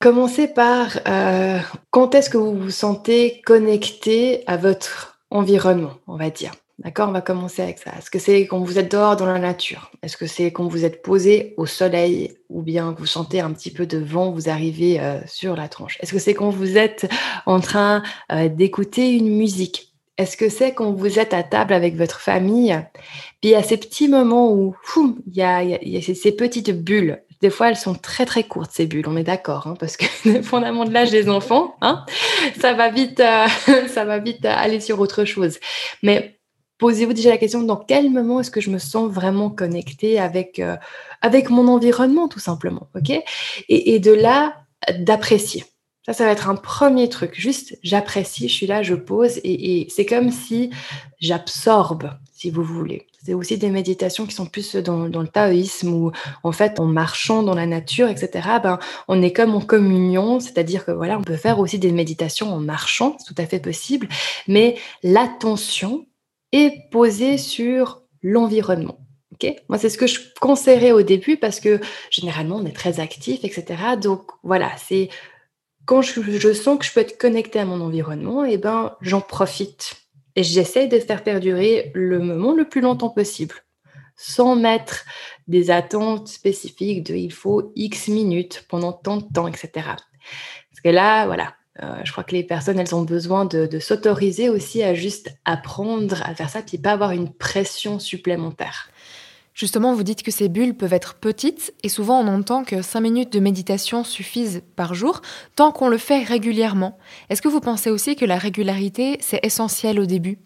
Commencez 0.00 0.48
par 0.48 0.98
euh, 1.06 1.58
quand 1.90 2.14
est-ce 2.14 2.30
que 2.30 2.38
vous 2.38 2.58
vous 2.58 2.70
sentez 2.70 3.40
connecté 3.44 4.42
à 4.46 4.56
votre 4.56 5.20
environnement, 5.30 5.94
on 6.06 6.16
va 6.16 6.30
dire. 6.30 6.52
D'accord? 6.78 7.10
On 7.10 7.12
va 7.12 7.20
commencer 7.20 7.62
avec 7.62 7.78
ça. 7.78 7.92
Est-ce 7.96 8.10
que 8.10 8.18
c'est 8.18 8.46
quand 8.46 8.58
vous 8.58 8.78
êtes 8.78 8.90
dehors 8.90 9.16
dans 9.16 9.26
la 9.26 9.38
nature? 9.38 9.92
Est-ce 10.02 10.16
que 10.16 10.26
c'est 10.26 10.52
quand 10.52 10.66
vous 10.66 10.84
êtes 10.84 11.02
posé 11.02 11.54
au 11.56 11.66
soleil? 11.66 12.36
Ou 12.48 12.62
bien 12.62 12.94
vous 12.98 13.06
sentez 13.06 13.40
un 13.40 13.52
petit 13.52 13.70
peu 13.70 13.86
de 13.86 13.98
vent 13.98 14.32
vous 14.32 14.48
arrivez 14.48 15.00
euh, 15.00 15.20
sur 15.26 15.54
la 15.54 15.68
tranche? 15.68 15.98
Est-ce 16.00 16.12
que 16.12 16.18
c'est 16.18 16.34
quand 16.34 16.50
vous 16.50 16.76
êtes 16.76 17.08
en 17.46 17.60
train 17.60 18.02
euh, 18.32 18.48
d'écouter 18.48 19.12
une 19.12 19.36
musique? 19.36 19.91
Est-ce 20.22 20.36
que 20.36 20.48
c'est 20.48 20.72
quand 20.72 20.92
vous 20.92 21.18
êtes 21.18 21.34
à 21.34 21.42
table 21.42 21.74
avec 21.74 21.96
votre 21.96 22.20
famille? 22.20 22.78
Puis 23.40 23.50
il 23.50 23.50
y 23.50 23.54
a 23.54 23.62
ces 23.62 23.76
petits 23.76 24.08
moments 24.08 24.52
où 24.52 24.74
il 25.26 25.34
y, 25.34 25.42
a, 25.42 26.00
ces 26.00 26.32
petites 26.32 26.70
bulles 26.70 27.22
des 27.42 27.50
fois, 27.50 27.68
elles 27.68 27.76
sont 27.76 27.94
très 27.94 28.24
très 28.24 28.44
courtes 28.44 28.70
ces 28.72 28.86
bulles, 28.86 29.08
on 29.08 29.16
est 29.16 29.24
d'accord, 29.24 29.66
hein, 29.66 29.74
parce 29.78 29.96
que 29.96 30.04
dépendamment 30.32 30.84
de 30.84 30.92
l'âge 30.92 31.10
des 31.10 31.28
enfants, 31.28 31.74
hein, 31.82 32.06
ça 32.60 32.72
va 32.72 32.88
vite, 32.88 33.18
euh, 33.18 33.46
ça 33.88 34.04
va 34.04 34.18
vite 34.18 34.44
aller 34.44 34.78
sur 34.78 35.00
autre 35.00 35.24
chose. 35.24 35.58
Mais 36.04 36.38
posez-vous 36.78 37.12
déjà 37.12 37.30
la 37.30 37.38
question 37.38 37.62
dans 37.62 37.76
quel 37.76 38.10
moment 38.10 38.40
est-ce 38.40 38.50
que 38.52 38.60
je 38.60 38.70
me 38.70 38.78
sens 38.78 39.10
vraiment 39.10 39.50
connectée 39.50 40.20
avec 40.20 40.60
euh, 40.60 40.76
mon 41.50 41.66
environnement 41.66 42.28
tout 42.28 42.38
simplement, 42.38 42.88
ok? 42.94 43.12
Et, 43.68 43.98
de 43.98 44.12
là 44.12 44.54
d'apprécier. 44.98 45.64
Ça, 46.04 46.12
ça 46.12 46.24
va 46.24 46.32
être 46.32 46.48
un 46.48 46.56
premier 46.56 47.08
truc. 47.08 47.32
Juste, 47.34 47.78
j'apprécie, 47.84 48.48
je 48.48 48.52
suis 48.52 48.66
là, 48.66 48.82
je 48.82 48.94
pose 48.94 49.38
et, 49.44 49.86
c'est 49.88 50.04
comme 50.04 50.32
si 50.32 50.70
j'absorbe, 51.20 52.10
si 52.34 52.50
vous 52.50 52.64
voulez. 52.64 53.06
C'est 53.24 53.34
aussi 53.34 53.56
des 53.56 53.70
méditations 53.70 54.26
qui 54.26 54.34
sont 54.34 54.46
plus 54.46 54.74
dans, 54.74 55.06
le 55.06 55.28
taoïsme 55.28 55.94
où, 55.94 56.10
en 56.42 56.50
fait, 56.50 56.80
en 56.80 56.86
marchant 56.86 57.44
dans 57.44 57.54
la 57.54 57.66
nature, 57.66 58.08
etc., 58.08 58.48
ben, 58.60 58.80
on 59.06 59.22
est 59.22 59.32
comme 59.32 59.54
en 59.54 59.60
communion, 59.60 60.40
c'est-à-dire 60.40 60.84
que 60.84 60.90
voilà, 60.90 61.18
on 61.18 61.22
peut 61.22 61.36
faire 61.36 61.60
aussi 61.60 61.78
des 61.78 61.92
méditations 61.92 62.52
en 62.52 62.58
marchant, 62.58 63.16
c'est 63.20 63.32
tout 63.32 63.40
à 63.40 63.46
fait 63.46 63.60
possible, 63.60 64.08
mais 64.48 64.76
l'attention 65.04 66.06
est 66.50 66.90
posée 66.90 67.38
sur 67.38 68.02
l'environnement. 68.22 68.98
Moi, 69.68 69.78
c'est 69.78 69.88
ce 69.88 69.98
que 69.98 70.06
je 70.06 70.20
conseillerais 70.40 70.92
au 70.92 71.02
début 71.02 71.36
parce 71.36 71.60
que 71.60 71.80
généralement, 72.10 72.56
on 72.56 72.66
est 72.66 72.74
très 72.74 73.00
actif, 73.00 73.40
etc. 73.44 73.64
Donc 74.00 74.30
voilà, 74.42 74.70
c'est 74.76 75.08
quand 75.84 76.02
je, 76.02 76.52
sens 76.52 76.78
que 76.78 76.84
je 76.84 76.92
peux 76.92 77.00
être 77.00 77.18
connecté 77.18 77.58
à 77.58 77.64
mon 77.64 77.80
environnement, 77.80 78.44
et 78.44 78.52
eh 78.52 78.58
ben, 78.58 78.96
j'en 79.00 79.20
profite. 79.20 79.94
Et 80.36 80.42
j'essaie 80.42 80.86
de 80.86 80.98
faire 80.98 81.22
perdurer 81.24 81.90
le 81.94 82.18
moment 82.18 82.52
le 82.52 82.68
plus 82.68 82.80
longtemps 82.80 83.10
possible, 83.10 83.54
sans 84.16 84.56
mettre 84.56 85.04
des 85.48 85.70
attentes 85.70 86.28
spécifiques 86.28 87.04
de 87.04 87.14
il 87.14 87.32
faut 87.32 87.72
X 87.76 88.08
minutes 88.08 88.64
pendant 88.68 88.92
tant 88.92 89.18
de 89.18 89.26
temps, 89.32 89.48
etc. 89.48 89.70
Parce 89.74 90.80
que 90.82 90.88
là, 90.88 91.26
voilà, 91.26 91.54
euh, 91.82 92.00
je 92.04 92.12
crois 92.12 92.24
que 92.24 92.34
les 92.34 92.44
personnes, 92.44 92.78
elles 92.78 92.94
ont 92.94 93.02
besoin 93.02 93.44
de, 93.44 93.66
de 93.66 93.78
s'autoriser 93.78 94.48
aussi 94.48 94.82
à 94.82 94.94
juste 94.94 95.34
apprendre 95.44 96.22
à 96.22 96.34
faire 96.34 96.48
ça, 96.48 96.62
puis 96.62 96.78
pas 96.78 96.92
avoir 96.92 97.10
une 97.10 97.32
pression 97.32 97.98
supplémentaire. 97.98 98.88
Justement, 99.54 99.94
vous 99.94 100.02
dites 100.02 100.22
que 100.22 100.30
ces 100.30 100.48
bulles 100.48 100.74
peuvent 100.74 100.94
être 100.94 101.14
petites 101.14 101.74
et 101.82 101.88
souvent 101.88 102.20
on 102.20 102.28
entend 102.28 102.64
que 102.64 102.80
5 102.80 103.00
minutes 103.00 103.32
de 103.32 103.40
méditation 103.40 104.02
suffisent 104.02 104.62
par 104.76 104.94
jour 104.94 105.20
tant 105.56 105.72
qu'on 105.72 105.88
le 105.88 105.98
fait 105.98 106.22
régulièrement. 106.22 106.98
Est-ce 107.28 107.42
que 107.42 107.48
vous 107.48 107.60
pensez 107.60 107.90
aussi 107.90 108.16
que 108.16 108.24
la 108.24 108.38
régularité, 108.38 109.18
c'est 109.20 109.44
essentiel 109.44 110.00
au 110.00 110.06
début? 110.06 110.38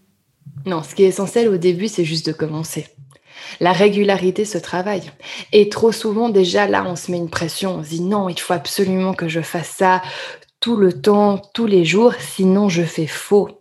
Non, 0.64 0.82
ce 0.82 0.94
qui 0.94 1.04
est 1.04 1.08
essentiel 1.08 1.48
au 1.48 1.56
début, 1.56 1.86
c'est 1.86 2.04
juste 2.04 2.26
de 2.26 2.32
commencer. 2.32 2.88
La 3.60 3.72
régularité 3.72 4.44
se 4.44 4.58
travaille. 4.58 5.12
Et 5.52 5.68
trop 5.68 5.92
souvent, 5.92 6.28
déjà 6.28 6.66
là, 6.66 6.84
on 6.86 6.96
se 6.96 7.10
met 7.10 7.18
une 7.18 7.30
pression. 7.30 7.76
On 7.76 7.84
se 7.84 7.90
dit 7.90 8.00
non, 8.00 8.28
il 8.28 8.40
faut 8.40 8.54
absolument 8.54 9.14
que 9.14 9.28
je 9.28 9.40
fasse 9.40 9.68
ça 9.68 10.02
tout 10.58 10.76
le 10.76 10.92
temps, 10.92 11.40
tous 11.54 11.66
les 11.66 11.84
jours, 11.84 12.14
sinon 12.18 12.68
je 12.68 12.82
fais 12.82 13.06
faux. 13.06 13.60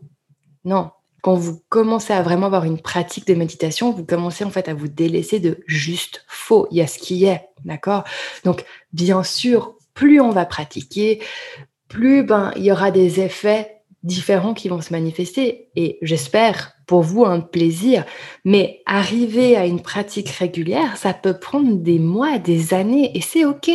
Non, 0.63 0.89
quand 1.25 1.33
vous 1.33 1.59
commencez 1.69 2.13
à 2.13 2.21
vraiment 2.21 2.45
avoir 2.45 2.65
une 2.65 2.79
pratique 2.79 3.25
de 3.25 3.33
méditation, 3.33 3.91
vous 3.91 4.05
commencez 4.05 4.45
en 4.45 4.51
fait 4.51 4.69
à 4.69 4.75
vous 4.75 4.87
délaisser 4.87 5.39
de 5.39 5.57
juste 5.65 6.23
faux. 6.27 6.67
Il 6.69 6.77
y 6.77 6.81
a 6.81 6.85
ce 6.85 6.99
qui 6.99 7.25
est, 7.25 7.41
d'accord? 7.63 8.03
Donc, 8.43 8.63
bien 8.93 9.23
sûr, 9.23 9.73
plus 9.95 10.21
on 10.21 10.29
va 10.29 10.45
pratiquer, 10.45 11.23
plus 11.87 12.21
ben, 12.21 12.51
il 12.55 12.63
y 12.63 12.71
aura 12.71 12.91
des 12.91 13.21
effets 13.21 13.81
différents 14.03 14.53
qui 14.53 14.69
vont 14.69 14.81
se 14.81 14.93
manifester. 14.93 15.69
Et 15.75 15.97
j'espère 16.03 16.73
pour 16.85 17.01
vous 17.01 17.25
un 17.25 17.39
plaisir. 17.39 18.05
Mais 18.43 18.83
arriver 18.85 19.57
à 19.57 19.65
une 19.65 19.81
pratique 19.81 20.29
régulière, 20.29 20.95
ça 20.95 21.15
peut 21.15 21.39
prendre 21.39 21.73
des 21.77 21.97
mois, 21.97 22.37
des 22.37 22.75
années, 22.75 23.17
et 23.17 23.21
c'est 23.21 23.45
OK. 23.45 23.71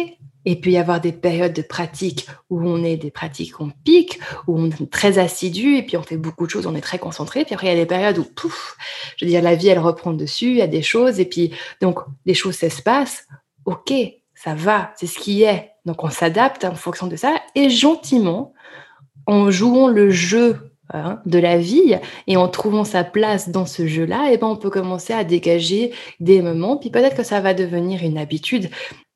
Et 0.47 0.57
puis 0.57 0.73
y 0.73 0.79
avoir 0.79 1.01
des 1.01 1.13
périodes 1.13 1.53
de 1.53 1.63
pratique 1.63 2.27
où 2.49 2.61
on 2.63 2.83
est 2.83 2.97
des 2.97 3.11
pratiques 3.11 3.53
qu'on 3.53 3.71
pique, 3.85 4.19
où 4.47 4.59
on 4.59 4.71
est 4.71 4.91
très 4.91 5.19
assidu, 5.19 5.77
et 5.77 5.83
puis 5.83 5.97
on 5.97 6.03
fait 6.03 6.17
beaucoup 6.17 6.47
de 6.47 6.51
choses, 6.51 6.67
on 6.67 6.75
est 6.75 6.81
très 6.81 6.99
concentré. 6.99 7.45
Puis 7.45 7.55
après, 7.55 7.67
il 7.67 7.71
y 7.71 7.73
a 7.73 7.83
des 7.83 7.87
périodes 7.87 8.19
où, 8.19 8.25
pouf, 8.25 8.77
je 9.17 9.25
veux 9.25 9.31
dire, 9.31 9.43
la 9.43 9.55
vie, 9.55 9.69
elle 9.69 9.79
reprend 9.79 10.13
dessus, 10.13 10.51
il 10.51 10.57
y 10.57 10.63
a 10.63 10.67
des 10.67 10.83
choses, 10.83 11.21
et 11.21 11.27
puis 11.27 11.53
donc 11.81 11.99
les 12.25 12.35
choses 12.35 12.55
s'espacent. 12.55 13.27
Ok, 13.67 13.93
ça 14.35 14.55
va, 14.55 14.93
c'est 14.97 15.07
ce 15.07 15.19
qui 15.19 15.43
est. 15.43 15.73
Donc 15.85 16.03
on 16.05 16.11
s'adapte 16.11 16.65
en 16.65 16.75
fonction 16.75 17.07
de 17.07 17.17
ça, 17.17 17.35
et 17.55 17.69
gentiment, 17.69 18.55
en 19.27 19.51
jouant 19.51 19.89
le 19.89 20.11
jeu 20.11 20.73
hein, 20.93 21.21
de 21.27 21.39
la 21.39 21.59
vie 21.59 21.99
et 22.27 22.37
en 22.37 22.49
trouvant 22.49 22.85
sa 22.85 23.05
place 23.05 23.51
dans 23.51 23.67
ce 23.67 23.87
jeu-là, 23.87 24.31
eh 24.33 24.39
ben 24.39 24.47
on 24.47 24.57
peut 24.57 24.71
commencer 24.71 25.13
à 25.13 25.25
dégager 25.25 25.93
des 26.19 26.41
moments, 26.41 26.79
puis 26.79 26.91
peut-être 26.91 27.17
que 27.17 27.23
ça 27.23 27.41
va 27.41 27.53
devenir 27.53 28.03
une 28.03 28.19
habitude. 28.19 28.71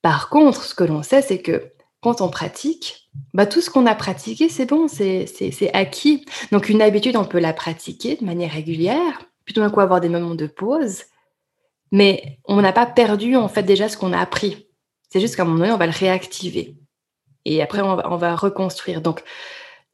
Par 0.05 0.29
contre, 0.29 0.65
ce 0.65 0.75
que 0.75 0.85
l'on 0.85 1.03
sait, 1.03 1.23
c'est 1.23 1.41
que 1.41 1.73
quand 2.03 2.21
on 2.21 2.29
pratique, 2.29 3.09
bah, 3.33 3.47
tout 3.47 3.63
ce 3.63 3.71
qu'on 3.71 3.87
a 3.87 3.95
pratiqué, 3.95 4.51
c'est 4.51 4.67
bon, 4.67 4.87
c'est 4.87 5.71
acquis. 5.73 6.27
Donc 6.53 6.69
une 6.69 6.83
habitude, 6.83 7.17
on 7.17 7.25
peut 7.25 7.39
la 7.39 7.55
pratiquer 7.55 8.17
de 8.17 8.25
manière 8.27 8.53
régulière, 8.53 9.23
tout 9.47 9.55
d'un 9.55 9.71
coup 9.71 9.81
avoir 9.81 10.03
des 10.03 10.11
moments 10.11 10.35
de 10.35 10.47
pause, 10.47 11.05
mais 11.91 12.39
on 12.45 12.61
n'a 12.61 12.75
pas 12.75 12.85
perdu 12.85 13.35
en 13.35 13.49
fait 13.49 13.63
déjà 13.63 13.89
ce 13.89 13.97
qu'on 13.97 14.13
a 14.13 14.19
appris. 14.19 14.67
C'est 15.09 15.21
juste 15.21 15.37
qu'à 15.37 15.43
un 15.43 15.47
moment 15.47 15.61
donné, 15.61 15.73
on 15.73 15.79
va 15.79 15.87
le 15.87 15.99
réactiver. 15.99 16.77
Et 17.47 17.63
après, 17.63 17.81
on 17.81 17.97
va, 17.97 18.13
on 18.13 18.19
va 18.19 18.37
reconstruire. 18.37 19.01
Donc, 19.01 19.23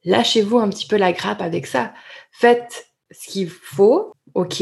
lâchez-vous 0.03 0.59
un 0.59 0.67
petit 0.67 0.87
peu 0.87 0.97
la 0.97 1.13
grappe 1.13 1.41
avec 1.41 1.67
ça. 1.67 1.93
Faites 2.33 2.87
ce 3.11 3.29
qu'il 3.29 3.49
faut, 3.49 4.11
ok, 4.33 4.61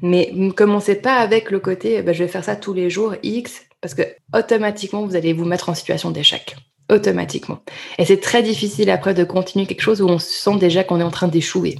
mais 0.00 0.30
ne 0.32 0.52
commencez 0.52 0.94
pas 0.94 1.16
avec 1.16 1.50
le 1.50 1.58
côté 1.58 2.02
bah, 2.02 2.12
je 2.12 2.22
vais 2.22 2.30
faire 2.30 2.44
ça 2.44 2.54
tous 2.54 2.72
les 2.72 2.88
jours, 2.88 3.16
X, 3.24 3.66
parce 3.86 3.94
que 3.94 4.16
automatiquement, 4.36 5.06
vous 5.06 5.14
allez 5.14 5.32
vous 5.32 5.44
mettre 5.44 5.68
en 5.68 5.74
situation 5.76 6.10
d'échec. 6.10 6.56
Automatiquement. 6.90 7.60
Et 7.98 8.04
c'est 8.04 8.18
très 8.18 8.42
difficile 8.42 8.90
après 8.90 9.14
de 9.14 9.22
continuer 9.22 9.64
quelque 9.64 9.80
chose 9.80 10.02
où 10.02 10.08
on 10.08 10.18
sent 10.18 10.56
déjà 10.58 10.82
qu'on 10.82 10.98
est 10.98 11.04
en 11.04 11.12
train 11.12 11.28
d'échouer. 11.28 11.76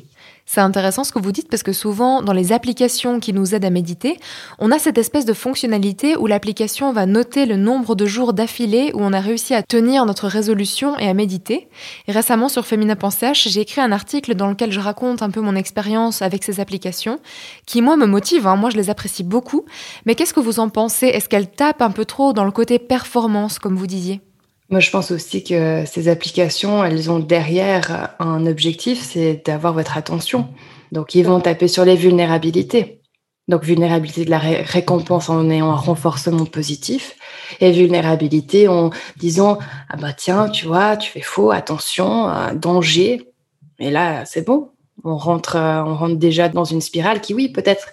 C'est 0.49 0.61
intéressant 0.61 1.03
ce 1.03 1.13
que 1.13 1.19
vous 1.19 1.33
dites 1.33 1.49
parce 1.49 1.65
que 1.65 1.73
souvent 1.73 2.23
dans 2.23 2.33
les 2.33 2.53
applications 2.53 3.19
qui 3.19 3.33
nous 3.33 3.55
aident 3.55 3.65
à 3.65 3.71
méditer, 3.71 4.17
on 4.61 4.71
a 4.71 4.79
cette 4.79 4.97
espèce 4.97 5.25
de 5.25 5.33
fonctionnalité 5.33 6.17
où 6.17 6.29
l'application 6.29 6.93
va 6.93 7.05
noter 7.05 7.47
le 7.47 7.57
nombre 7.57 7.97
de 7.97 8.07
jours 8.07 8.33
d'affilée 8.33 8.93
où 8.95 9.01
on 9.01 9.13
a 9.13 9.19
réussi 9.19 9.55
à 9.55 9.63
tenir 9.65 10.07
notre 10.07 10.29
résolution 10.29 10.97
et 10.99 11.09
à 11.09 11.15
méditer. 11.15 11.69
Et 12.07 12.13
récemment 12.13 12.49
sur 12.49 12.65
Femina.ch, 12.65 13.49
j'ai 13.49 13.61
écrit 13.61 13.81
un 13.81 13.91
article 13.91 14.37
dans 14.37 14.47
lequel 14.47 14.71
je 14.71 14.79
raconte 14.79 15.21
un 15.21 15.31
peu 15.31 15.41
mon 15.41 15.57
expérience 15.57 16.23
avec 16.23 16.45
ces 16.45 16.61
applications 16.61 17.19
qui 17.67 17.83
moi 17.83 17.97
me 17.97 18.07
motivent, 18.07 18.47
hein. 18.47 18.57
moi 18.57 18.71
je 18.71 18.77
les 18.77 18.89
apprécie 18.89 19.25
beaucoup. 19.25 19.65
Mais 20.05 20.15
qu'est-ce 20.15 20.33
que 20.33 20.41
vous 20.41 20.61
en 20.61 20.69
pensez? 20.69 21.07
Est-ce 21.07 21.29
qu'elles 21.29 21.51
tapent 21.51 21.83
un 21.83 21.91
peu 21.91 22.05
trop 22.05 22.33
dans 22.33 22.45
le 22.45 22.53
côté 22.53 22.79
performance 22.79 23.59
comme 23.59 23.75
vous 23.75 23.89
disiez? 23.89 24.21
Moi, 24.69 24.81
je 24.81 24.91
pense 24.91 25.13
aussi 25.13 25.45
que 25.45 25.85
ces 25.87 26.09
applications, 26.09 26.85
elles 26.85 27.11
ont 27.11 27.21
derrière 27.21 28.15
un 28.19 28.47
objectif, 28.47 29.01
c'est 29.01 29.43
d'avoir 29.47 29.73
votre 29.73 29.97
attention. 29.97 30.49
Donc, 30.91 31.15
ils 31.15 31.25
vont 31.25 31.41
taper 31.41 31.69
sur 31.69 31.85
les 31.85 31.95
vulnérabilités. 31.95 33.01
Donc, 33.47 33.63
vulnérabilité 33.63 34.25
de 34.25 34.31
la 34.31 34.39
récompense 34.39 35.29
en 35.31 35.49
ayant 35.51 35.71
un 35.71 35.77
renforcement 35.77 36.47
positif 36.47 37.17
et 37.61 37.71
vulnérabilité 37.71 38.67
en 38.67 38.91
disant 39.19 39.59
ah 39.89 39.97
bah 39.97 40.13
tiens, 40.13 40.49
tu 40.49 40.67
vois, 40.67 40.97
tu 40.97 41.13
fais 41.13 41.21
faux, 41.21 41.53
attention, 41.53 42.29
danger. 42.55 43.33
Et 43.79 43.91
là, 43.91 44.25
c'est 44.25 44.45
bon. 44.45 44.71
On 45.05 45.17
rentre, 45.17 45.57
on 45.57 45.95
rentre 45.95 46.17
déjà 46.17 46.49
dans 46.49 46.65
une 46.65 46.81
spirale 46.81 47.21
qui, 47.21 47.35
oui, 47.35 47.49
peut-être 47.49 47.87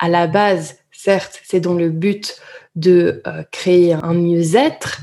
à 0.00 0.08
la 0.08 0.26
base, 0.26 0.78
certes, 0.90 1.40
c'est 1.44 1.60
dans 1.60 1.74
le 1.74 1.90
but 1.90 2.40
de 2.74 3.22
euh, 3.26 3.42
créer 3.50 3.94
un 3.94 4.14
mieux-être, 4.14 5.00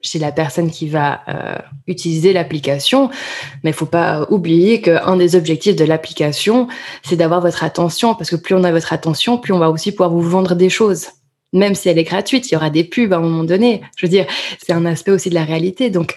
chez 0.00 0.18
la 0.18 0.30
personne 0.32 0.70
qui 0.70 0.88
va 0.88 1.20
euh, 1.28 1.56
utiliser 1.86 2.32
l'application. 2.32 3.10
Mais 3.62 3.70
il 3.70 3.74
faut 3.74 3.86
pas 3.86 4.26
oublier 4.30 4.80
qu'un 4.80 5.16
des 5.16 5.34
objectifs 5.34 5.76
de 5.76 5.84
l'application, 5.84 6.68
c'est 7.02 7.16
d'avoir 7.16 7.40
votre 7.40 7.64
attention, 7.64 8.14
parce 8.14 8.30
que 8.30 8.36
plus 8.36 8.54
on 8.54 8.64
a 8.64 8.70
votre 8.70 8.92
attention, 8.92 9.38
plus 9.38 9.52
on 9.52 9.58
va 9.58 9.70
aussi 9.70 9.92
pouvoir 9.92 10.10
vous 10.10 10.22
vendre 10.22 10.54
des 10.54 10.70
choses. 10.70 11.08
Même 11.52 11.74
si 11.74 11.88
elle 11.88 11.98
est 11.98 12.04
gratuite, 12.04 12.50
il 12.50 12.54
y 12.54 12.56
aura 12.56 12.70
des 12.70 12.84
pubs 12.84 13.12
à 13.12 13.16
un 13.16 13.20
moment 13.20 13.44
donné. 13.44 13.80
Je 13.96 14.06
veux 14.06 14.10
dire, 14.10 14.26
c'est 14.62 14.72
un 14.72 14.84
aspect 14.84 15.12
aussi 15.12 15.30
de 15.30 15.34
la 15.34 15.44
réalité. 15.44 15.88
Donc, 15.88 16.14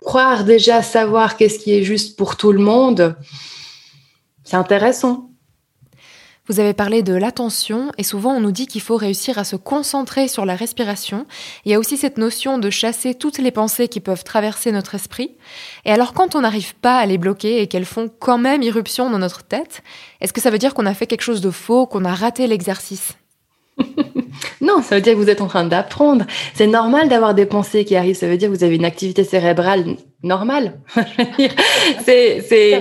croire 0.00 0.44
déjà 0.44 0.82
savoir 0.82 1.36
qu'est-ce 1.36 1.58
qui 1.58 1.74
est 1.74 1.82
juste 1.82 2.16
pour 2.16 2.36
tout 2.36 2.50
le 2.50 2.60
monde, 2.60 3.14
c'est 4.42 4.56
intéressant. 4.56 5.29
Vous 6.50 6.58
avez 6.58 6.74
parlé 6.74 7.04
de 7.04 7.14
l'attention 7.14 7.92
et 7.96 8.02
souvent 8.02 8.32
on 8.32 8.40
nous 8.40 8.50
dit 8.50 8.66
qu'il 8.66 8.80
faut 8.80 8.96
réussir 8.96 9.38
à 9.38 9.44
se 9.44 9.54
concentrer 9.54 10.26
sur 10.26 10.44
la 10.44 10.56
respiration. 10.56 11.24
Il 11.64 11.70
y 11.70 11.76
a 11.76 11.78
aussi 11.78 11.96
cette 11.96 12.18
notion 12.18 12.58
de 12.58 12.70
chasser 12.70 13.14
toutes 13.14 13.38
les 13.38 13.52
pensées 13.52 13.86
qui 13.86 14.00
peuvent 14.00 14.24
traverser 14.24 14.72
notre 14.72 14.96
esprit. 14.96 15.36
Et 15.84 15.92
alors 15.92 16.12
quand 16.12 16.34
on 16.34 16.40
n'arrive 16.40 16.74
pas 16.74 16.98
à 16.98 17.06
les 17.06 17.18
bloquer 17.18 17.62
et 17.62 17.68
qu'elles 17.68 17.84
font 17.84 18.10
quand 18.18 18.38
même 18.38 18.62
irruption 18.62 19.10
dans 19.10 19.20
notre 19.20 19.44
tête, 19.44 19.84
est-ce 20.20 20.32
que 20.32 20.40
ça 20.40 20.50
veut 20.50 20.58
dire 20.58 20.74
qu'on 20.74 20.86
a 20.86 20.94
fait 20.94 21.06
quelque 21.06 21.22
chose 21.22 21.40
de 21.40 21.52
faux, 21.52 21.86
qu'on 21.86 22.04
a 22.04 22.14
raté 22.14 22.48
l'exercice? 22.48 23.12
Non, 24.60 24.82
ça 24.82 24.96
veut 24.96 25.00
dire 25.00 25.14
que 25.14 25.18
vous 25.18 25.30
êtes 25.30 25.40
en 25.40 25.46
train 25.46 25.64
d'apprendre. 25.64 26.24
C'est 26.54 26.66
normal 26.66 27.08
d'avoir 27.08 27.34
des 27.34 27.46
pensées 27.46 27.84
qui 27.84 27.96
arrivent. 27.96 28.16
Ça 28.16 28.26
veut 28.26 28.36
dire 28.36 28.50
que 28.50 28.54
vous 28.54 28.64
avez 28.64 28.76
une 28.76 28.84
activité 28.84 29.24
cérébrale 29.24 29.96
normale. 30.22 30.80
c'est, 32.04 32.40
c'est, 32.42 32.80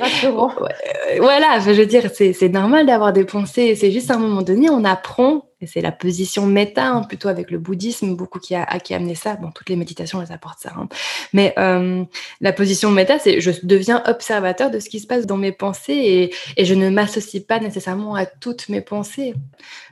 voilà. 1.20 1.60
Je 1.60 1.72
veux 1.72 1.86
dire, 1.86 2.10
c'est, 2.14 2.34
c'est 2.34 2.50
normal 2.50 2.86
d'avoir 2.86 3.14
des 3.14 3.26
pensées. 3.26 3.76
C'est 3.76 3.92
juste 3.92 4.12
à 4.12 4.16
un 4.16 4.20
moment 4.20 4.42
donné, 4.42 4.70
on 4.70 4.84
apprend 4.84 5.46
Et 5.62 5.68
c'est 5.68 5.82
la 5.82 5.92
position 5.92 6.46
méta, 6.46 6.88
hein, 6.88 7.04
plutôt 7.04 7.28
avec 7.28 7.52
le 7.52 7.58
bouddhisme, 7.58 8.16
beaucoup 8.16 8.40
qui 8.40 8.56
a, 8.56 8.66
qui 8.80 8.94
a 8.94 8.98
amené 8.98 9.16
ça. 9.16 9.36
Bon, 9.36 9.52
toutes 9.54 9.68
les 9.70 9.76
méditations, 9.76 10.22
elles 10.22 10.32
apportent 10.32 10.60
ça. 10.60 10.72
Hein. 10.78 10.88
Mais 11.34 11.54
euh, 11.58 12.04
la 12.40 12.54
position 12.54 12.92
méta, 12.92 13.20
c'est 13.20 13.42
je 13.42 13.52
deviens 13.64 14.02
observateur 14.08 14.72
de 14.72 14.80
ce 14.80 14.90
qui 14.90 15.02
se 15.02 15.08
passe 15.08 15.26
dans 15.26 15.36
mes 15.36 15.52
pensées 15.52 15.94
et, 15.94 16.34
et 16.56 16.64
je 16.64 16.74
ne 16.74 16.90
m'associe 16.90 17.44
pas 17.44 17.60
nécessairement 17.60 18.16
à 18.16 18.26
toutes 18.26 18.70
mes 18.70 18.80
pensées. 18.80 19.34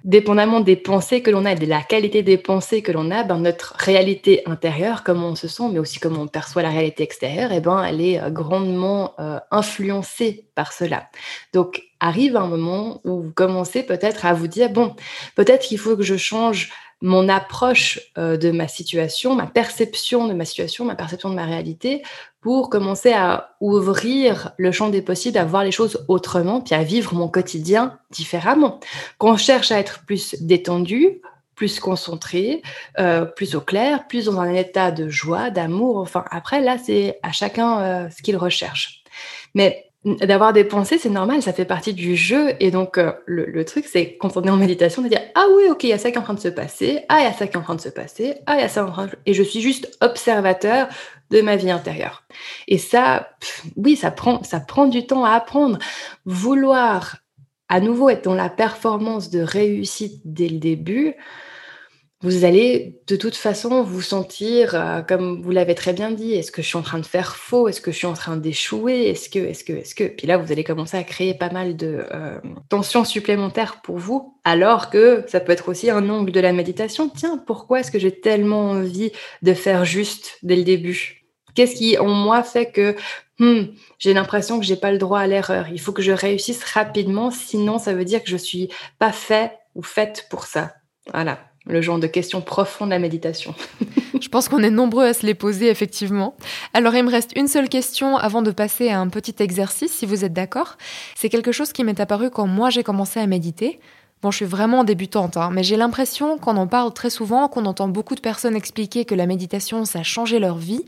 Dépendamment 0.05 0.61
des 0.61 0.77
pensées 0.77 1.21
que 1.21 1.31
l'on 1.31 1.43
a 1.43 1.51
et 1.51 1.55
de 1.55 1.65
la 1.65 1.81
qualité 1.81 2.23
des 2.23 2.37
pensées 2.37 2.81
que 2.81 2.93
l'on 2.93 3.11
a, 3.11 3.23
ben, 3.23 3.37
notre 3.37 3.75
réalité 3.77 4.43
intérieure, 4.45 5.03
comment 5.03 5.29
on 5.29 5.35
se 5.35 5.49
sent, 5.49 5.63
mais 5.73 5.79
aussi 5.79 5.99
comment 5.99 6.21
on 6.21 6.27
perçoit 6.27 6.61
la 6.61 6.69
réalité 6.69 7.03
extérieure, 7.03 7.27
eh 7.51 7.59
ben, 7.59 7.83
elle 7.83 8.01
est 8.01 8.19
euh, 8.19 8.29
grandement 8.29 9.13
euh, 9.19 9.39
influencée 9.51 10.45
par 10.55 10.73
cela. 10.73 11.09
Donc, 11.53 11.83
arrive 11.99 12.35
un 12.35 12.47
moment 12.47 13.01
où 13.03 13.21
vous 13.21 13.31
commencez 13.31 13.83
peut-être 13.83 14.25
à 14.25 14.33
vous 14.33 14.47
dire, 14.47 14.69
bon, 14.69 14.95
peut-être 15.35 15.65
qu'il 15.67 15.79
faut 15.79 15.95
que 15.95 16.03
je 16.03 16.17
change 16.17 16.71
mon 17.01 17.29
approche 17.29 17.99
euh, 18.17 18.37
de 18.37 18.49
ma 18.49 18.67
situation, 18.67 19.35
ma 19.35 19.45
perception 19.45 20.27
de 20.27 20.33
ma 20.33 20.45
situation, 20.45 20.85
ma 20.85 20.95
perception 20.95 21.29
de 21.29 21.35
ma 21.35 21.45
réalité, 21.45 22.01
pour 22.41 22.69
commencer 22.69 23.13
à 23.13 23.55
ouvrir 23.61 24.51
le 24.57 24.71
champ 24.71 24.89
des 24.89 25.01
possibles, 25.01 25.37
à 25.37 25.45
voir 25.45 25.63
les 25.63 25.71
choses 25.71 26.03
autrement, 26.07 26.61
puis 26.61 26.73
à 26.73 26.83
vivre 26.83 27.13
mon 27.13 27.27
quotidien 27.27 27.99
différemment. 28.09 28.79
Qu'on 29.19 29.37
cherche 29.37 29.71
à 29.71 29.79
être 29.79 30.05
plus 30.05 30.35
détendu, 30.41 31.21
plus 31.57 31.79
concentré, 31.79 32.61
euh, 32.99 33.25
plus 33.25 33.55
au 33.55 33.61
clair, 33.61 34.07
plus 34.07 34.25
dans 34.25 34.39
un 34.39 34.53
état 34.53 34.91
de 34.91 35.09
joie, 35.09 35.49
d'amour. 35.49 35.97
Enfin, 35.97 36.23
après, 36.29 36.61
là, 36.61 36.77
c'est 36.77 37.19
à 37.23 37.31
chacun 37.31 37.81
euh, 37.81 38.09
ce 38.15 38.21
qu'il 38.21 38.37
recherche. 38.37 39.03
Mais 39.55 39.87
d'avoir 40.05 40.53
des 40.53 40.63
pensées, 40.63 40.99
c'est 40.99 41.09
normal, 41.09 41.41
ça 41.41 41.51
fait 41.51 41.65
partie 41.65 41.93
du 41.93 42.15
jeu. 42.15 42.53
Et 42.59 42.69
donc, 42.69 42.99
euh, 42.99 43.11
le, 43.25 43.65
truc, 43.65 43.85
c'est 43.91 44.17
quand 44.17 44.37
on 44.37 44.43
est 44.43 44.51
en 44.51 44.55
méditation, 44.55 45.01
de 45.01 45.09
dire 45.09 45.21
Ah 45.33 45.47
oui, 45.57 45.63
ok, 45.71 45.83
il 45.83 45.89
y 45.89 45.93
a 45.93 45.97
ça 45.97 46.11
qui 46.11 46.17
est 46.17 46.19
en 46.19 46.23
train 46.23 46.35
de 46.35 46.39
se 46.39 46.47
passer, 46.47 47.03
ah, 47.09 47.21
il 47.21 47.23
y 47.23 47.27
a 47.27 47.33
ça 47.33 47.47
qui 47.47 47.53
est 47.53 47.59
en 47.59 47.63
train 47.63 47.75
de 47.75 47.81
se 47.81 47.89
passer, 47.89 48.35
ah, 48.45 48.55
il 48.55 48.61
y 48.61 48.63
a 48.63 48.69
ça 48.69 48.85
en 48.85 48.91
train 48.91 49.07
de... 49.07 49.13
Et 49.25 49.33
je 49.33 49.41
suis 49.41 49.59
juste 49.59 49.97
observateur 49.99 50.87
de 51.31 51.41
ma 51.41 51.55
vie 51.55 51.71
intérieure. 51.71 52.23
Et 52.67 52.77
ça, 52.77 53.31
oui, 53.75 53.95
ça 53.95 54.11
prend, 54.11 54.43
ça 54.43 54.59
prend 54.59 54.85
du 54.85 55.07
temps 55.07 55.25
à 55.25 55.31
apprendre. 55.31 55.79
Vouloir 56.25 57.17
à 57.67 57.79
nouveau 57.79 58.09
être 58.09 58.23
dans 58.23 58.35
la 58.35 58.49
performance 58.49 59.31
de 59.31 59.39
réussite 59.39 60.21
dès 60.23 60.47
le 60.47 60.59
début, 60.59 61.15
vous 62.21 62.45
allez 62.45 62.99
de 63.05 63.15
toute 63.15 63.35
façon 63.35 63.83
vous 63.83 64.01
sentir, 64.01 64.73
euh, 64.73 65.01
comme 65.01 65.39
vous 65.43 65.51
l'avez 65.51 65.75
très 65.75 65.93
bien 65.93 66.09
dit, 66.09 66.33
est-ce 66.33 66.51
que 66.51 66.63
je 66.63 66.67
suis 66.67 66.77
en 66.77 66.81
train 66.81 66.97
de 66.97 67.05
faire 67.05 67.35
faux? 67.35 67.67
Est-ce 67.67 67.79
que 67.79 67.91
je 67.91 67.97
suis 67.97 68.07
en 68.07 68.13
train 68.13 68.37
d'échouer? 68.37 69.07
Est-ce 69.09 69.29
que, 69.29 69.37
est-ce 69.37 69.63
que, 69.63 69.73
est-ce 69.73 69.93
que? 69.93 70.05
Puis 70.05 70.25
là, 70.25 70.37
vous 70.37 70.51
allez 70.51 70.63
commencer 70.63 70.97
à 70.97 71.03
créer 71.03 71.35
pas 71.35 71.51
mal 71.51 71.77
de 71.77 72.05
euh, 72.11 72.39
tensions 72.69 73.05
supplémentaires 73.05 73.81
pour 73.83 73.99
vous, 73.99 74.39
alors 74.43 74.89
que 74.89 75.25
ça 75.27 75.39
peut 75.39 75.51
être 75.51 75.69
aussi 75.69 75.91
un 75.91 76.09
angle 76.09 76.31
de 76.31 76.39
la 76.39 76.53
méditation. 76.53 77.07
Tiens, 77.07 77.37
pourquoi 77.37 77.81
est-ce 77.81 77.91
que 77.91 77.99
j'ai 77.99 78.19
tellement 78.19 78.71
envie 78.71 79.11
de 79.43 79.53
faire 79.53 79.85
juste 79.85 80.39
dès 80.41 80.55
le 80.55 80.63
début? 80.63 81.23
Qu'est-ce 81.53 81.75
qui, 81.75 81.99
en 81.99 82.07
moi, 82.07 82.41
fait 82.41 82.71
que 82.71 82.95
hmm, 83.37 83.67
j'ai 83.99 84.15
l'impression 84.15 84.59
que 84.59 84.65
j'ai 84.65 84.75
pas 84.75 84.91
le 84.91 84.97
droit 84.97 85.19
à 85.19 85.27
l'erreur? 85.27 85.67
Il 85.69 85.79
faut 85.79 85.91
que 85.91 86.01
je 86.01 86.11
réussisse 86.11 86.63
rapidement, 86.63 87.29
sinon 87.29 87.77
ça 87.77 87.93
veut 87.93 88.05
dire 88.05 88.23
que 88.23 88.29
je 88.29 88.37
suis 88.37 88.69
pas 88.97 89.11
fait 89.11 89.51
ou 89.75 89.83
faite 89.83 90.25
pour 90.31 90.45
ça. 90.45 90.73
Voilà 91.13 91.37
le 91.67 91.81
genre 91.81 91.99
de 91.99 92.07
questions 92.07 92.41
profondes 92.41 92.89
de 92.89 92.93
la 92.93 92.99
méditation. 92.99 93.53
Je 94.21 94.29
pense 94.29 94.49
qu'on 94.49 94.63
est 94.63 94.71
nombreux 94.71 95.05
à 95.05 95.13
se 95.13 95.25
les 95.25 95.33
poser, 95.33 95.69
effectivement. 95.69 96.35
Alors, 96.73 96.95
il 96.95 97.03
me 97.03 97.11
reste 97.11 97.31
une 97.35 97.47
seule 97.47 97.69
question 97.69 98.17
avant 98.17 98.41
de 98.41 98.51
passer 98.51 98.89
à 98.89 98.99
un 98.99 99.09
petit 99.09 99.35
exercice, 99.39 99.91
si 99.91 100.05
vous 100.05 100.25
êtes 100.25 100.33
d'accord. 100.33 100.77
C'est 101.15 101.29
quelque 101.29 101.51
chose 101.51 101.71
qui 101.71 101.83
m'est 101.83 101.99
apparu 101.99 102.29
quand 102.29 102.47
moi 102.47 102.69
j'ai 102.69 102.83
commencé 102.83 103.19
à 103.19 103.27
méditer. 103.27 103.79
Bon, 104.21 104.31
je 104.31 104.37
suis 104.37 104.45
vraiment 104.45 104.83
débutante, 104.83 105.37
hein, 105.37 105.51
mais 105.53 105.61
j'ai 105.61 105.77
l'impression 105.77 106.39
qu'on 106.39 106.57
en 106.57 106.65
parle 106.65 106.91
très 106.91 107.11
souvent, 107.11 107.47
qu'on 107.47 107.65
entend 107.65 107.87
beaucoup 107.87 108.15
de 108.15 108.19
personnes 108.19 108.55
expliquer 108.55 109.05
que 109.05 109.13
la 109.13 109.27
méditation, 109.27 109.85
ça 109.85 109.99
a 109.99 110.03
changé 110.03 110.39
leur 110.39 110.57
vie. 110.57 110.83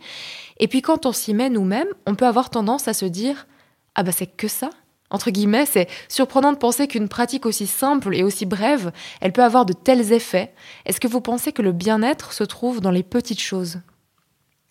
Et 0.59 0.67
puis 0.67 0.81
quand 0.81 1.05
on 1.05 1.11
s'y 1.11 1.35
met 1.35 1.49
nous-mêmes, 1.49 1.87
on 2.07 2.15
peut 2.15 2.25
avoir 2.25 2.49
tendance 2.49 2.87
à 2.87 2.93
se 2.93 3.05
dire 3.05 3.45
Ah 3.93 4.01
bah 4.01 4.11
c'est 4.11 4.25
que 4.25 4.47
ça 4.47 4.71
entre 5.09 5.31
guillemets, 5.31 5.65
c'est 5.65 5.87
surprenant 6.07 6.51
de 6.53 6.57
penser 6.57 6.87
qu'une 6.87 7.09
pratique 7.09 7.45
aussi 7.45 7.67
simple 7.67 8.15
et 8.15 8.23
aussi 8.23 8.45
brève, 8.45 8.91
elle 9.21 9.33
peut 9.33 9.43
avoir 9.43 9.65
de 9.65 9.73
tels 9.73 10.13
effets. 10.13 10.53
Est-ce 10.85 10.99
que 10.99 11.07
vous 11.07 11.21
pensez 11.21 11.51
que 11.51 11.61
le 11.61 11.71
bien-être 11.71 12.33
se 12.33 12.43
trouve 12.43 12.81
dans 12.81 12.91
les 12.91 13.03
petites 13.03 13.41
choses? 13.41 13.81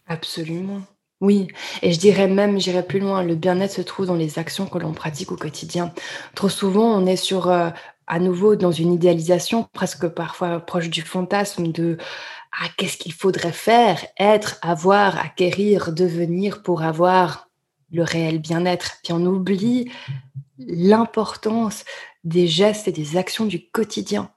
Absolument. 0.07 0.81
Oui, 1.21 1.49
et 1.83 1.93
je 1.93 1.99
dirais 1.99 2.29
même, 2.29 2.61
j'irais 2.61 2.87
plus 2.87 3.01
loin, 3.01 3.25
le 3.25 3.35
bien-être 3.35 3.73
se 3.73 3.83
trouve 3.83 4.07
dans 4.07 4.15
les 4.15 4.39
actions 4.39 4.67
que 4.67 4.79
l'on 4.79 4.93
pratique 4.93 5.33
au 5.33 5.37
quotidien. 5.37 5.93
Trop 6.37 6.49
souvent, 6.49 6.95
on 6.97 7.07
est 7.07 7.17
sur, 7.17 7.51
euh, 7.51 7.71
à 8.07 8.21
nouveau, 8.21 8.55
dans 8.55 8.71
une 8.71 8.93
idéalisation, 8.93 9.67
presque 9.73 10.07
parfois 10.07 10.61
proche 10.61 10.89
du 10.91 11.03
fantasme 11.03 11.73
de 11.73 11.99
ah, 12.53 12.69
qu'est-ce 12.77 12.97
qu'il 12.97 13.13
faudrait 13.13 13.53
faire, 13.53 14.05
être, 14.19 14.59
avoir, 14.63 15.19
acquérir, 15.19 15.93
devenir 15.93 16.63
pour 16.63 16.83
avoir 16.83 17.48
le 17.93 18.03
réel 18.03 18.39
bien-être. 18.39 18.99
Puis 19.03 19.13
on 19.13 19.25
oublie 19.25 19.91
l'importance 20.59 21.85
des 22.25 22.47
gestes 22.47 22.89
et 22.89 22.93
des 22.93 23.17
actions 23.17 23.47
du 23.47 23.69
quotidien. 23.71 24.31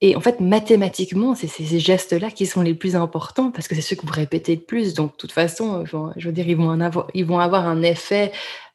Et 0.00 0.16
en 0.16 0.20
fait, 0.20 0.40
mathématiquement, 0.40 1.34
c'est 1.34 1.46
ces 1.46 1.78
gestes-là 1.78 2.30
qui 2.30 2.46
sont 2.46 2.62
les 2.62 2.74
plus 2.74 2.96
importants 2.96 3.50
parce 3.50 3.68
que 3.68 3.74
c'est 3.74 3.80
ceux 3.80 3.96
que 3.96 4.06
vous 4.06 4.12
répétez 4.12 4.56
le 4.56 4.60
plus. 4.60 4.92
Donc, 4.92 5.12
de 5.12 5.16
toute 5.16 5.32
façon, 5.32 5.84
je 5.86 6.26
veux 6.26 6.32
dire, 6.32 6.48
ils 6.48 6.56
vont, 6.56 6.78
avoir, 6.80 7.08
ils 7.14 7.24
vont 7.24 7.38
avoir 7.38 7.66
un 7.66 7.82
effet 7.82 8.32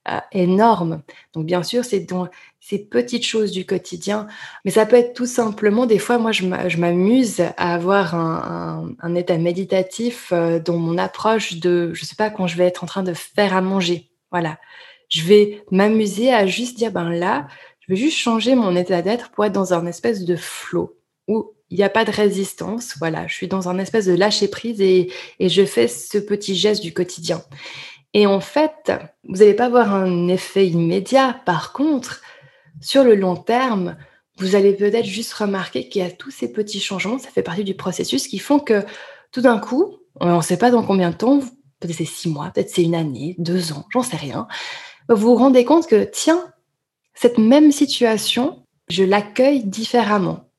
euh, 0.08 0.18
énorme. 0.32 1.02
Donc, 1.34 1.46
bien 1.46 1.62
sûr, 1.62 1.86
c'est 1.86 2.00
dans 2.00 2.30
ces 2.60 2.80
petites 2.80 3.26
choses 3.26 3.52
du 3.52 3.66
quotidien. 3.66 4.28
Mais 4.64 4.72
ça 4.72 4.86
peut 4.86 4.96
être 4.96 5.14
tout 5.14 5.26
simplement, 5.26 5.86
des 5.86 6.00
fois, 6.00 6.18
moi, 6.18 6.32
je 6.32 6.78
m'amuse 6.78 7.42
à 7.58 7.74
avoir 7.74 8.16
un, 8.16 9.16
état 9.16 9.38
méditatif 9.38 10.30
euh, 10.32 10.60
dans 10.60 10.78
mon 10.78 10.98
approche 10.98 11.60
de, 11.60 11.92
je 11.94 12.06
sais 12.06 12.16
pas, 12.16 12.30
quand 12.30 12.48
je 12.48 12.58
vais 12.58 12.66
être 12.66 12.84
en 12.84 12.88
train 12.88 13.04
de 13.04 13.14
faire 13.14 13.56
à 13.56 13.62
manger. 13.62 14.10
Voilà 14.32 14.58
je 15.10 15.24
vais 15.24 15.64
m'amuser 15.72 16.32
à 16.32 16.46
juste 16.46 16.78
dire, 16.78 16.92
ben 16.92 17.10
là, 17.10 17.48
je 17.82 17.92
vais 17.92 18.00
juste 18.00 18.18
changer 18.18 18.56
mon 18.56 18.76
état 18.76 19.02
d'être 19.02 19.32
pour 19.32 19.44
être 19.44 19.52
dans 19.52 19.74
un 19.74 19.86
espèce 19.88 20.24
de 20.24 20.36
flow 20.36 20.96
où 21.28 21.52
il 21.72 21.78
n'y 21.78 21.84
a 21.84 21.90
pas 21.90 22.06
de 22.06 22.12
résistance. 22.12 22.96
Voilà, 23.00 23.28
je 23.28 23.34
suis 23.34 23.48
dans 23.48 23.70
un 23.70 23.78
espèce 23.80 24.06
de 24.06 24.14
lâcher 24.14 24.48
prise 24.48 24.80
et, 24.82 25.12
et 25.40 25.50
je 25.50 25.66
fais 25.66 25.88
ce 25.88 26.18
petit 26.18 26.56
geste 26.56 26.82
du 26.82 26.94
quotidien. 26.94 27.44
Et 28.14 28.26
en 28.26 28.40
fait, 28.40 28.92
vous 29.28 29.38
n'allez 29.38 29.54
pas 29.54 29.66
avoir 29.66 29.94
un 29.94 30.28
effet 30.28 30.68
immédiat. 30.68 31.42
Par 31.46 31.74
contre, 31.74 32.22
sur 32.82 33.04
le 33.04 33.16
long 33.16 33.36
terme, 33.36 33.98
vous 34.38 34.56
allez 34.56 34.74
peut-être 34.74 35.06
juste 35.06 35.34
remarquer 35.34 35.90
qu'il 35.90 36.02
y 36.02 36.06
a 36.06 36.12
tous 36.12 36.32
ces 36.32 36.52
petits 36.52 36.80
changements, 36.80 37.20
ça 37.20 37.30
fait 37.30 37.44
partie 37.44 37.64
du 37.64 37.76
processus 37.76 38.28
qui 38.28 38.40
font 38.40 38.60
que 38.60 38.84
tout 39.32 39.42
d'un 39.42 39.60
coup, 39.60 39.98
on 40.20 40.38
ne 40.38 40.42
sait 40.42 40.58
pas 40.58 40.72
dans 40.72 40.84
combien 40.84 41.12
de 41.12 41.16
temps, 41.16 41.42
peut-être 41.80 41.98
c'est 41.98 42.06
six 42.06 42.30
mois, 42.30 42.52
peut-être 42.52 42.70
c'est 42.70 42.84
une 42.84 42.96
année, 42.96 43.36
deux 43.38 43.74
ans, 43.74 43.86
j'en 43.90 44.04
sais 44.04 44.18
rien, 44.18 44.48
vous 45.10 45.30
vous 45.30 45.36
rendez 45.36 45.66
compte 45.66 45.88
que, 45.88 46.04
tiens, 46.04 46.54
cette 47.16 47.38
même 47.38 47.72
situation, 47.72 48.64
je 48.90 49.04
l'accueille 49.04 49.64
différemment. 49.64 50.50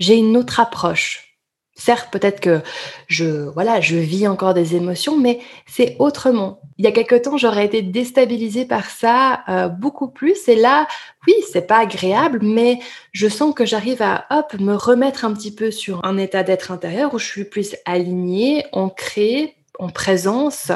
J'ai 0.00 0.16
une 0.16 0.36
autre 0.36 0.58
approche. 0.60 1.38
Certes, 1.76 2.08
peut-être 2.10 2.40
que 2.40 2.60
je, 3.06 3.48
voilà, 3.50 3.80
je 3.80 3.96
vis 3.96 4.26
encore 4.26 4.52
des 4.52 4.74
émotions, 4.74 5.16
mais 5.16 5.40
c'est 5.66 5.96
autrement. 5.98 6.60
Il 6.76 6.84
y 6.84 6.88
a 6.88 6.92
quelque 6.92 7.14
temps, 7.14 7.36
j'aurais 7.36 7.64
été 7.64 7.82
déstabilisée 7.82 8.66
par 8.66 8.90
ça 8.90 9.44
euh, 9.48 9.68
beaucoup 9.68 10.08
plus. 10.08 10.48
Et 10.48 10.56
là, 10.56 10.86
oui, 11.26 11.34
c'est 11.50 11.66
pas 11.66 11.78
agréable, 11.78 12.40
mais 12.42 12.80
je 13.12 13.28
sens 13.28 13.54
que 13.54 13.64
j'arrive 13.64 14.02
à, 14.02 14.26
hop, 14.30 14.58
me 14.60 14.74
remettre 14.74 15.24
un 15.24 15.32
petit 15.32 15.54
peu 15.54 15.70
sur 15.70 16.04
un 16.04 16.18
état 16.18 16.42
d'être 16.42 16.70
intérieur 16.70 17.14
où 17.14 17.18
je 17.18 17.26
suis 17.26 17.44
plus 17.44 17.76
alignée, 17.86 18.66
ancrée, 18.72 19.56
en 19.80 19.88
présence, 19.88 20.70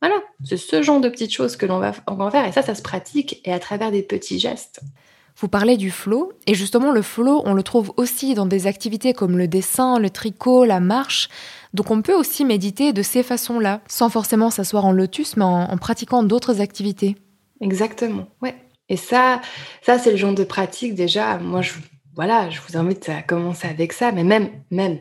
voilà, 0.00 0.16
c'est 0.44 0.56
ce 0.56 0.82
genre 0.82 1.00
de 1.00 1.08
petites 1.08 1.32
choses 1.32 1.56
que 1.56 1.64
l'on 1.64 1.78
va, 1.78 1.92
faire 1.92 2.44
et 2.44 2.52
ça, 2.52 2.62
ça 2.62 2.74
se 2.74 2.82
pratique 2.82 3.40
et 3.44 3.52
à 3.52 3.58
travers 3.58 3.92
des 3.92 4.02
petits 4.02 4.40
gestes. 4.40 4.80
Vous 5.38 5.48
parlez 5.48 5.76
du 5.76 5.90
flow, 5.90 6.32
et 6.46 6.54
justement 6.54 6.92
le 6.92 7.00
flow, 7.00 7.40
on 7.46 7.54
le 7.54 7.62
trouve 7.62 7.94
aussi 7.96 8.34
dans 8.34 8.44
des 8.44 8.66
activités 8.66 9.14
comme 9.14 9.38
le 9.38 9.48
dessin, 9.48 9.98
le 9.98 10.10
tricot, 10.10 10.64
la 10.64 10.78
marche. 10.78 11.28
Donc 11.72 11.90
on 11.90 12.02
peut 12.02 12.14
aussi 12.14 12.44
méditer 12.44 12.92
de 12.92 13.02
ces 13.02 13.22
façons-là, 13.22 13.80
sans 13.88 14.10
forcément 14.10 14.50
s'asseoir 14.50 14.84
en 14.84 14.92
lotus, 14.92 15.36
mais 15.36 15.44
en, 15.44 15.76
pratiquant 15.78 16.22
d'autres 16.22 16.60
activités. 16.60 17.16
Exactement, 17.60 18.26
ouais. 18.42 18.56
Et 18.88 18.96
ça, 18.96 19.40
ça 19.80 19.98
c'est 19.98 20.10
le 20.10 20.16
genre 20.16 20.34
de 20.34 20.44
pratique 20.44 20.94
déjà. 20.94 21.38
Moi, 21.38 21.62
je, 21.62 21.72
voilà, 22.14 22.50
je 22.50 22.60
vous 22.60 22.76
invite 22.76 23.08
à 23.08 23.22
commencer 23.22 23.68
avec 23.68 23.94
ça, 23.94 24.12
mais 24.12 24.24
même, 24.24 24.50
même 24.70 24.98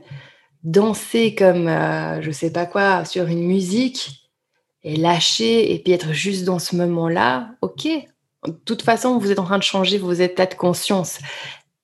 danser 0.64 1.36
comme, 1.36 1.68
euh, 1.68 2.22
je 2.22 2.32
sais 2.32 2.52
pas 2.52 2.66
quoi, 2.66 3.06
sur 3.06 3.28
une 3.28 3.46
musique, 3.46 4.22
et 4.84 4.96
lâcher 4.96 5.74
et 5.74 5.80
puis 5.80 5.94
être 5.94 6.12
juste 6.14 6.44
dans 6.44 6.60
ce 6.60 6.76
moment-là, 6.76 7.52
ok. 7.62 7.88
De 8.46 8.52
toute 8.66 8.82
façon, 8.82 9.20
vous 9.20 9.32
êtes 9.32 9.40
en 9.40 9.44
train 9.44 9.60
de 9.60 9.64
changer 9.64 9.98
vos 9.98 10.14
états 10.14 10.48
de 10.48 10.56
conscience. 10.56 11.20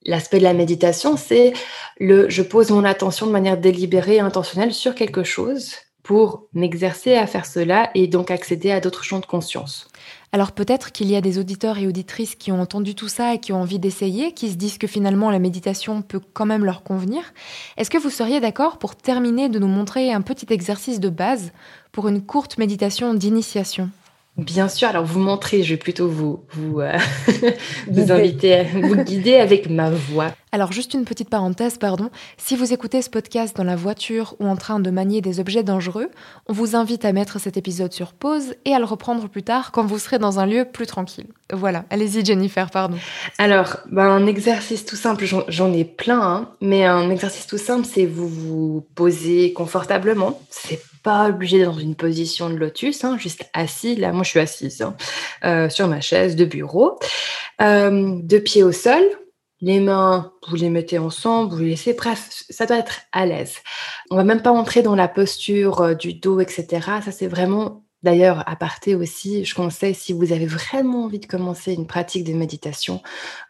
L'aspect 0.03 0.39
de 0.39 0.43
la 0.43 0.53
méditation, 0.53 1.17
c'est 1.17 1.53
le 1.99 2.29
je 2.29 2.41
pose 2.41 2.71
mon 2.71 2.83
attention 2.83 3.27
de 3.27 3.31
manière 3.31 3.57
délibérée 3.57 4.15
et 4.15 4.19
intentionnelle 4.19 4.73
sur 4.73 4.95
quelque 4.95 5.23
chose 5.23 5.75
pour 6.01 6.47
m'exercer 6.53 7.15
à 7.15 7.27
faire 7.27 7.45
cela 7.45 7.91
et 7.93 8.07
donc 8.07 8.31
accéder 8.31 8.71
à 8.71 8.79
d'autres 8.79 9.03
champs 9.03 9.19
de 9.19 9.25
conscience. 9.25 9.89
Alors 10.33 10.51
peut-être 10.51 10.91
qu'il 10.91 11.09
y 11.09 11.15
a 11.15 11.21
des 11.21 11.39
auditeurs 11.39 11.77
et 11.77 11.87
auditrices 11.87 12.35
qui 12.35 12.51
ont 12.51 12.61
entendu 12.61 12.95
tout 12.95 13.07
ça 13.07 13.33
et 13.33 13.39
qui 13.39 13.53
ont 13.53 13.61
envie 13.61 13.79
d'essayer, 13.79 14.33
qui 14.33 14.49
se 14.51 14.55
disent 14.55 14.77
que 14.77 14.87
finalement 14.87 15.31
la 15.31 15.39
méditation 15.39 16.01
peut 16.01 16.19
quand 16.33 16.45
même 16.45 16.65
leur 16.65 16.83
convenir. 16.83 17.21
Est-ce 17.77 17.89
que 17.89 17.97
vous 17.97 18.09
seriez 18.09 18.39
d'accord 18.41 18.77
pour 18.77 18.95
terminer 18.95 19.47
de 19.47 19.57
nous 19.57 19.67
montrer 19.67 20.11
un 20.11 20.21
petit 20.21 20.47
exercice 20.53 20.99
de 20.99 21.09
base 21.09 21.51
pour 21.91 22.07
une 22.09 22.21
courte 22.21 22.57
méditation 22.57 23.13
d'initiation? 23.13 23.89
Bien 24.37 24.69
sûr, 24.69 24.87
alors 24.87 25.03
vous 25.03 25.19
montrer, 25.19 25.63
je 25.63 25.73
vais 25.73 25.77
plutôt 25.77 26.07
vous, 26.07 26.43
vous, 26.51 26.81
euh, 26.81 26.95
vous 27.91 28.11
inviter 28.11 28.53
à 28.53 28.63
vous 28.65 28.95
guider 28.97 29.35
avec 29.35 29.67
ma 29.67 29.89
voix. 29.89 30.31
Alors 30.51 30.71
juste 30.71 30.93
une 30.93 31.05
petite 31.05 31.29
parenthèse, 31.29 31.79
pardon. 31.79 32.11
Si 32.37 32.55
vous 32.55 32.71
écoutez 32.71 33.01
ce 33.01 33.09
podcast 33.09 33.57
dans 33.57 33.63
la 33.63 33.75
voiture 33.75 34.35
ou 34.39 34.45
en 34.45 34.55
train 34.55 34.79
de 34.79 34.91
manier 34.91 35.21
des 35.21 35.39
objets 35.39 35.63
dangereux, 35.63 36.09
on 36.45 36.53
vous 36.53 36.75
invite 36.75 37.03
à 37.03 37.13
mettre 37.13 37.39
cet 37.39 37.57
épisode 37.57 37.93
sur 37.93 38.13
pause 38.13 38.53
et 38.65 38.75
à 38.75 38.79
le 38.79 38.85
reprendre 38.85 39.27
plus 39.27 39.41
tard 39.41 39.71
quand 39.71 39.85
vous 39.85 39.97
serez 39.97 40.19
dans 40.19 40.39
un 40.39 40.45
lieu 40.45 40.65
plus 40.65 40.85
tranquille. 40.85 41.27
Voilà, 41.51 41.85
allez-y 41.89 42.23
Jennifer, 42.23 42.69
pardon. 42.69 42.97
Alors, 43.39 43.77
ben, 43.89 44.07
un 44.07 44.27
exercice 44.27 44.85
tout 44.85 44.95
simple, 44.95 45.25
j'en 45.47 45.73
ai 45.73 45.83
plein, 45.83 46.21
hein, 46.21 46.49
mais 46.61 46.85
un 46.85 47.09
exercice 47.09 47.47
tout 47.47 47.57
simple, 47.57 47.87
c'est 47.91 48.05
vous 48.05 48.27
vous 48.27 48.85
posez 48.93 49.51
confortablement. 49.53 50.39
C'est 50.51 50.79
pas 51.07 51.29
obligé 51.29 51.63
dans 51.63 51.79
une 51.79 51.95
position 51.95 52.49
de 52.49 52.55
lotus, 52.55 53.05
hein, 53.05 53.17
juste 53.17 53.49
assis. 53.53 53.95
Là, 53.95 54.11
moi, 54.11 54.23
je 54.23 54.29
suis 54.31 54.41
assise 54.41 54.81
hein, 54.81 54.97
euh, 55.45 55.69
sur 55.69 55.87
ma 55.87 56.01
chaise 56.01 56.35
de 56.35 56.43
bureau, 56.43 56.99
euh, 57.61 58.19
deux 58.23 58.41
pieds 58.41 58.61
au 58.61 58.73
sol. 58.73 59.01
Les 59.61 59.79
mains, 59.79 60.33
vous 60.49 60.57
les 60.57 60.69
mettez 60.69 60.97
ensemble, 60.97 61.53
vous 61.53 61.61
les 61.61 61.69
laissez. 61.69 61.93
Bref, 61.93 62.43
ça 62.49 62.65
doit 62.65 62.79
être 62.79 63.03
à 63.13 63.25
l'aise. 63.25 63.55
On 64.11 64.17
va 64.17 64.25
même 64.25 64.41
pas 64.41 64.51
entrer 64.51 64.81
dans 64.81 64.95
la 64.95 65.07
posture 65.07 65.79
euh, 65.79 65.93
du 65.93 66.13
dos, 66.13 66.41
etc. 66.41 66.67
Ça, 67.05 67.13
c'est 67.13 67.27
vraiment 67.27 67.85
D'ailleurs, 68.03 68.43
à 68.47 68.55
parté 68.55 68.93
aussi, 68.93 69.43
je 69.43 69.55
conseille, 69.55 69.95
si 69.95 70.13
vous 70.13 70.31
avez 70.31 70.45
vraiment 70.45 71.05
envie 71.05 71.19
de 71.19 71.25
commencer 71.25 71.73
une 71.73 71.87
pratique 71.87 72.25
de 72.25 72.31
méditation, 72.31 73.01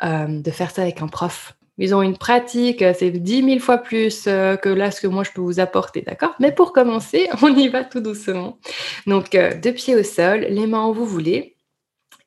de 0.01 0.51
faire 0.51 0.71
ça 0.71 0.83
avec 0.83 1.01
un 1.01 1.07
prof. 1.07 1.56
Ils 1.77 1.93
ont 1.93 2.01
une 2.01 2.17
pratique, 2.17 2.81
euh, 2.81 2.93
c'est 2.97 3.11
dix 3.11 3.43
mille 3.43 3.59
fois 3.59 3.77
plus 3.77 4.25
euh, 4.27 4.55
que 4.55 4.69
là 4.69 4.89
ce 4.89 4.99
que 4.99 5.07
moi 5.07 5.23
je 5.23 5.31
peux 5.31 5.41
vous 5.41 5.59
apporter, 5.59 6.01
d'accord? 6.01 6.33
Mais 6.39 6.51
pour 6.51 6.73
commencer, 6.73 7.29
on 7.41 7.55
y 7.55 7.67
va 7.67 7.83
tout 7.83 7.99
doucement. 7.99 8.57
Donc, 9.05 9.35
euh, 9.35 9.53
deux 9.59 9.73
pieds 9.73 9.95
au 9.95 10.03
sol, 10.03 10.47
les 10.49 10.67
mains 10.67 10.87
où 10.87 10.93
vous 10.93 11.05
voulez, 11.05 11.55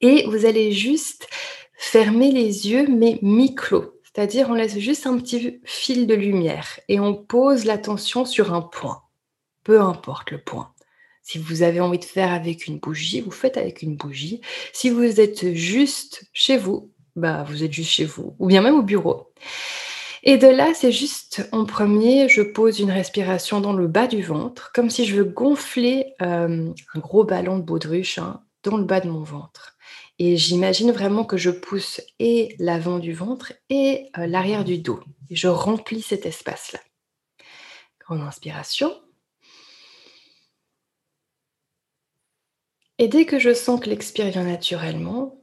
et 0.01 0.25
vous 0.29 0.47
allez 0.47 0.73
juste 0.73 1.29
fermer 1.77 2.31
les 2.31 2.71
yeux, 2.71 2.87
mais 2.89 3.19
mi-clos. 3.23 3.95
C'est-à-dire, 4.05 4.49
on 4.51 4.55
laisse 4.55 4.79
juste 4.79 5.07
un 5.07 5.19
petit 5.19 5.61
fil 5.65 6.07
de 6.07 6.15
lumière 6.15 6.81
et 6.89 7.01
on 7.01 7.15
pose 7.15 7.65
l'attention 7.65 8.25
sur 8.25 8.53
un 8.53 8.63
point, 8.63 9.03
peu 9.65 9.81
importe 9.81 10.31
le 10.31 10.39
point. 10.39 10.73
Si 11.23 11.39
vous 11.39 11.63
avez 11.63 11.81
envie 11.81 11.99
de 11.99 12.05
faire 12.05 12.33
avec 12.33 12.67
une 12.67 12.79
bougie, 12.79 13.21
vous 13.21 13.31
faites 13.31 13.57
avec 13.57 13.83
une 13.83 13.95
bougie. 13.95 14.41
Si 14.73 14.91
vous 14.91 15.21
êtes 15.21 15.53
juste 15.55 16.25
chez 16.33 16.57
vous, 16.57 16.91
bah, 17.17 17.45
vous 17.49 17.65
êtes 17.65 17.73
juste 17.73 17.91
chez 17.91 18.05
vous, 18.05 18.35
ou 18.39 18.47
bien 18.47 18.63
même 18.63 18.75
au 18.75 18.83
bureau. 18.83 19.33
Et 20.23 20.37
de 20.37 20.47
là, 20.47 20.73
c'est 20.75 20.93
juste 20.93 21.49
en 21.53 21.65
premier, 21.65 22.29
je 22.29 22.43
pose 22.43 22.79
une 22.79 22.91
respiration 22.91 23.61
dans 23.61 23.73
le 23.73 23.87
bas 23.87 24.07
du 24.07 24.23
ventre, 24.23 24.71
comme 24.75 24.91
si 24.91 25.07
je 25.07 25.17
veux 25.17 25.25
gonfler 25.25 26.15
euh, 26.21 26.73
un 26.95 26.99
gros 26.99 27.25
ballon 27.25 27.59
de 27.59 27.63
baudruche 27.63 28.19
hein, 28.19 28.43
dans 28.63 28.77
le 28.77 28.85
bas 28.85 29.01
de 29.01 29.09
mon 29.09 29.23
ventre. 29.23 29.77
Et 30.19 30.37
j'imagine 30.37 30.93
vraiment 30.93 31.25
que 31.25 31.39
je 31.39 31.51
pousse 31.51 32.03
et 32.19 32.55
l'avant 32.59 32.99
du 32.99 33.15
ventre 33.15 33.55
et 33.71 34.11
euh, 34.19 34.27
l'arrière 34.27 34.65
du 34.65 34.77
dos. 34.77 35.01
Et 35.31 35.37
je 35.37 35.49
remplis 35.49 36.03
cet 36.03 36.27
espace-là. 36.27 36.81
Grande 38.01 38.21
inspiration. 38.21 38.93
Et 42.99 43.09
dès 43.09 43.25
que 43.25 43.39
je 43.39 43.55
sens 43.55 43.81
que 43.81 43.89
l'expire 43.89 44.27
vient 44.27 44.45
naturellement, 44.45 45.41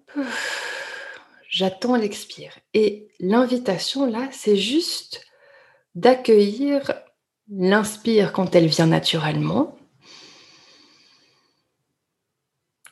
j'attends 1.58 1.96
l'expire. 1.96 2.54
Et 2.76 3.08
l'invitation, 3.20 4.06
là, 4.06 4.30
c'est 4.32 4.58
juste 4.58 5.26
d'accueillir 5.96 6.94
l'inspire 7.50 8.32
quand 8.32 8.54
elle 8.54 8.68
vient 8.68 8.86
naturellement. 8.86 9.76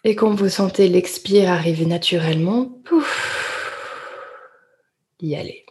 Et 0.03 0.15
quand 0.15 0.33
vous 0.33 0.49
sentez 0.49 0.87
l'expire 0.87 1.51
arriver 1.51 1.85
naturellement, 1.85 2.65
pouf, 2.65 3.45
y 5.19 5.35
aller. 5.35 5.63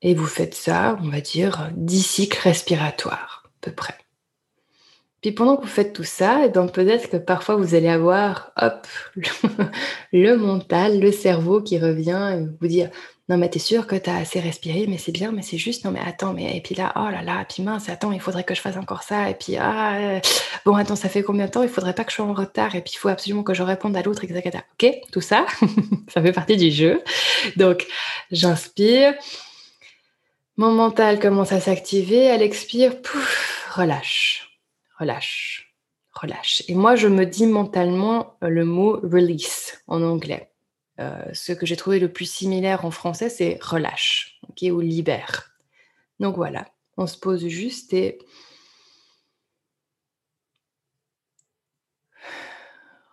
Et 0.00 0.14
vous 0.14 0.26
faites 0.26 0.54
ça, 0.54 0.98
on 1.02 1.10
va 1.10 1.20
dire, 1.20 1.70
10 1.74 2.02
cycles 2.02 2.40
respiratoires, 2.40 3.42
à 3.44 3.50
peu 3.60 3.72
près. 3.72 3.98
Puis 5.26 5.34
pendant 5.34 5.56
que 5.56 5.62
vous 5.62 5.66
faites 5.66 5.92
tout 5.92 6.04
ça, 6.04 6.42
et 6.42 6.46
eh 6.46 6.48
ben 6.50 6.68
peut-être 6.68 7.10
que 7.10 7.16
parfois 7.16 7.56
vous 7.56 7.74
allez 7.74 7.88
avoir, 7.88 8.52
hop, 8.62 8.86
le, 10.12 10.36
mental, 10.36 11.00
le 11.00 11.10
cerveau 11.10 11.60
qui 11.60 11.80
revient 11.80 12.36
et 12.38 12.46
vous 12.60 12.68
dire 12.68 12.90
non 13.28 13.36
mais 13.36 13.50
t'es 13.50 13.58
sûr 13.58 13.88
que 13.88 13.96
t'as 13.96 14.18
assez 14.18 14.38
respiré, 14.38 14.86
mais 14.86 14.98
c'est 14.98 15.10
bien, 15.10 15.32
mais 15.32 15.42
c'est 15.42 15.58
juste, 15.58 15.84
non 15.84 15.90
mais 15.90 15.98
attends, 15.98 16.32
mais 16.32 16.56
et 16.56 16.60
puis 16.60 16.76
là, 16.76 16.92
oh 16.94 17.10
là 17.10 17.24
là, 17.24 17.44
puis 17.44 17.64
mince, 17.64 17.88
attends, 17.88 18.12
il 18.12 18.20
faudrait 18.20 18.44
que 18.44 18.54
je 18.54 18.60
fasse 18.60 18.76
encore 18.76 19.02
ça, 19.02 19.28
et 19.28 19.34
puis 19.34 19.56
ah, 19.56 20.20
bon 20.64 20.76
attends, 20.76 20.94
ça 20.94 21.08
fait 21.08 21.24
combien 21.24 21.46
de 21.46 21.50
temps, 21.50 21.64
il 21.64 21.68
faudrait 21.68 21.92
pas 21.92 22.04
que 22.04 22.12
je 22.12 22.16
sois 22.18 22.24
en 22.24 22.32
retard, 22.32 22.76
et 22.76 22.80
puis 22.80 22.92
il 22.94 22.98
faut 22.98 23.08
absolument 23.08 23.42
que 23.42 23.52
je 23.52 23.64
réponde 23.64 23.96
à 23.96 24.02
l'autre, 24.02 24.22
etc. 24.22 24.58
Ok, 24.80 24.92
tout 25.10 25.20
ça, 25.20 25.44
ça 26.08 26.22
fait 26.22 26.30
partie 26.30 26.56
du 26.56 26.70
jeu. 26.70 27.02
Donc 27.56 27.84
j'inspire, 28.30 29.12
mon 30.56 30.70
mental 30.70 31.18
commence 31.18 31.50
à 31.50 31.58
s'activer, 31.58 32.26
elle 32.26 32.42
expire, 32.42 33.02
pouf, 33.02 33.72
relâche 33.74 34.45
relâche, 34.98 35.76
relâche. 36.12 36.62
Et 36.68 36.74
moi, 36.74 36.96
je 36.96 37.08
me 37.08 37.24
dis 37.24 37.46
mentalement 37.46 38.36
euh, 38.42 38.48
le 38.48 38.64
mot 38.64 39.00
release 39.02 39.82
en 39.86 40.02
anglais. 40.02 40.52
Euh, 40.98 41.22
ce 41.34 41.52
que 41.52 41.66
j'ai 41.66 41.76
trouvé 41.76 41.98
le 41.98 42.12
plus 42.12 42.30
similaire 42.30 42.84
en 42.84 42.90
français, 42.90 43.28
c'est 43.28 43.62
relâche, 43.62 44.38
ok, 44.48 44.64
ou 44.72 44.80
libère. 44.80 45.50
Donc 46.20 46.36
voilà, 46.36 46.66
on 46.96 47.06
se 47.06 47.18
pose 47.18 47.46
juste 47.46 47.92
et 47.92 48.18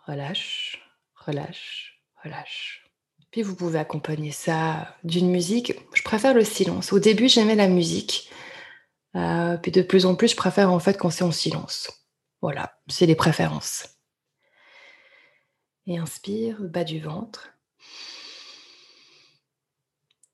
relâche, 0.06 0.82
relâche, 1.16 2.02
relâche. 2.24 2.86
Puis 3.32 3.42
vous 3.42 3.56
pouvez 3.56 3.80
accompagner 3.80 4.32
ça 4.32 4.96
d'une 5.04 5.30
musique. 5.30 5.74
Je 5.94 6.04
préfère 6.04 6.34
le 6.34 6.46
silence. 6.46 6.94
Au 6.94 7.00
début, 7.00 7.28
j'aimais 7.28 7.56
la 7.56 7.68
musique. 7.68 8.30
Euh, 9.16 9.58
puis 9.58 9.72
de 9.72 9.82
plus 9.82 10.06
en 10.06 10.16
plus, 10.16 10.30
je 10.30 10.36
préfère 10.36 10.72
en 10.72 10.80
fait 10.80 10.98
quand 10.98 11.10
c'est 11.10 11.24
en 11.24 11.32
silence. 11.32 11.92
Voilà, 12.42 12.78
c'est 12.88 13.06
les 13.06 13.16
préférences. 13.16 13.88
Et 15.86 15.98
inspire, 15.98 16.58
bas 16.62 16.84
du 16.84 17.00
ventre. 17.00 17.50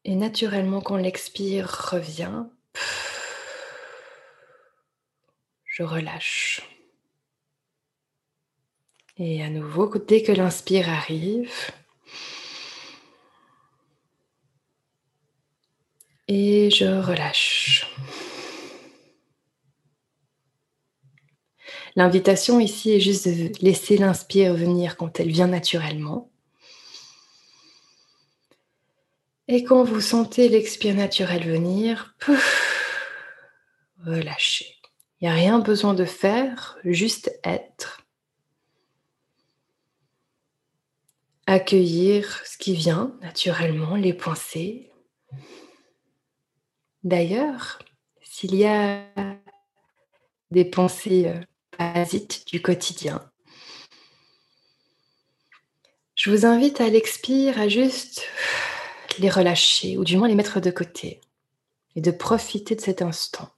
Et 0.05 0.15
naturellement, 0.15 0.81
quand 0.81 0.95
l'expire 0.95 1.69
revient, 1.91 2.45
je 5.65 5.83
relâche. 5.83 6.61
Et 9.17 9.43
à 9.43 9.49
nouveau, 9.49 9.93
dès 9.97 10.23
que 10.23 10.31
l'inspire 10.31 10.87
arrive, 10.89 11.51
et 16.29 16.69
je 16.71 16.85
relâche. 16.85 17.85
L'invitation 21.95 22.59
ici 22.59 22.91
est 22.91 22.99
juste 22.99 23.27
de 23.27 23.51
laisser 23.61 23.97
l'inspire 23.97 24.53
venir 24.53 24.97
quand 24.97 25.19
elle 25.19 25.31
vient 25.31 25.47
naturellement. 25.47 26.29
Et 29.47 29.63
quand 29.63 29.83
vous 29.83 30.01
sentez 30.01 30.47
l'expire 30.47 30.93
naturel 30.93 31.43
venir, 31.43 32.15
relâchez. 34.05 34.75
Il 35.19 35.27
n'y 35.27 35.31
a 35.31 35.35
rien 35.35 35.59
besoin 35.59 35.93
de 35.95 36.05
faire, 36.05 36.77
juste 36.83 37.37
être. 37.43 38.05
Accueillir 41.47 42.41
ce 42.45 42.57
qui 42.57 42.75
vient 42.75 43.17
naturellement, 43.21 43.95
les 43.95 44.13
pensées. 44.13 44.91
D'ailleurs, 47.03 47.79
s'il 48.21 48.55
y 48.55 48.65
a 48.65 49.03
des 50.51 50.65
pensées 50.65 51.33
euh, 51.81 52.05
du 52.47 52.61
quotidien. 52.61 53.21
Je 56.15 56.31
vous 56.31 56.45
invite 56.45 56.81
à 56.81 56.89
l'expire, 56.89 57.59
à 57.59 57.69
juste 57.69 58.23
les 59.19 59.29
relâcher, 59.29 59.97
ou 59.97 60.03
du 60.03 60.17
moins 60.17 60.27
les 60.27 60.35
mettre 60.35 60.59
de 60.59 60.71
côté, 60.71 61.21
et 61.95 62.01
de 62.01 62.11
profiter 62.11 62.75
de 62.75 62.81
cet 62.81 63.01
instant. 63.01 63.49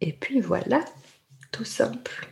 Et 0.00 0.12
puis 0.12 0.40
voilà, 0.40 0.84
tout 1.52 1.64
simple. 1.64 2.28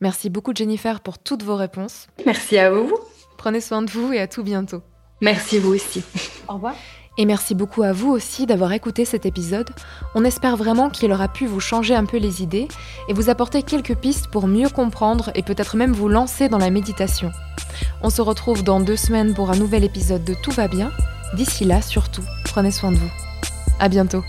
Merci 0.00 0.30
beaucoup 0.30 0.54
Jennifer 0.54 1.00
pour 1.00 1.18
toutes 1.18 1.42
vos 1.42 1.56
réponses. 1.56 2.06
Merci 2.24 2.56
à 2.58 2.70
vous. 2.70 2.96
Prenez 3.36 3.60
soin 3.60 3.82
de 3.82 3.90
vous 3.90 4.12
et 4.12 4.20
à 4.20 4.28
tout 4.28 4.42
bientôt. 4.42 4.82
Merci 5.20 5.58
vous 5.58 5.74
aussi. 5.74 6.02
Au 6.48 6.54
revoir. 6.54 6.76
Et 7.18 7.26
merci 7.26 7.54
beaucoup 7.54 7.82
à 7.82 7.92
vous 7.92 8.10
aussi 8.10 8.46
d'avoir 8.46 8.72
écouté 8.72 9.04
cet 9.04 9.26
épisode. 9.26 9.70
On 10.14 10.24
espère 10.24 10.56
vraiment 10.56 10.90
qu'il 10.90 11.12
aura 11.12 11.28
pu 11.28 11.46
vous 11.46 11.60
changer 11.60 11.94
un 11.94 12.04
peu 12.04 12.16
les 12.16 12.42
idées 12.42 12.68
et 13.08 13.12
vous 13.12 13.28
apporter 13.28 13.62
quelques 13.62 13.96
pistes 13.96 14.28
pour 14.28 14.46
mieux 14.46 14.68
comprendre 14.68 15.30
et 15.34 15.42
peut-être 15.42 15.76
même 15.76 15.92
vous 15.92 16.08
lancer 16.08 16.48
dans 16.48 16.58
la 16.58 16.70
méditation. 16.70 17.30
On 18.02 18.10
se 18.10 18.22
retrouve 18.22 18.62
dans 18.62 18.80
deux 18.80 18.96
semaines 18.96 19.34
pour 19.34 19.50
un 19.50 19.56
nouvel 19.56 19.84
épisode 19.84 20.24
de 20.24 20.34
Tout 20.34 20.52
va 20.52 20.68
bien. 20.68 20.90
D'ici 21.34 21.64
là, 21.64 21.82
surtout, 21.82 22.24
prenez 22.44 22.70
soin 22.70 22.92
de 22.92 22.96
vous. 22.96 23.10
À 23.78 23.88
bientôt. 23.88 24.24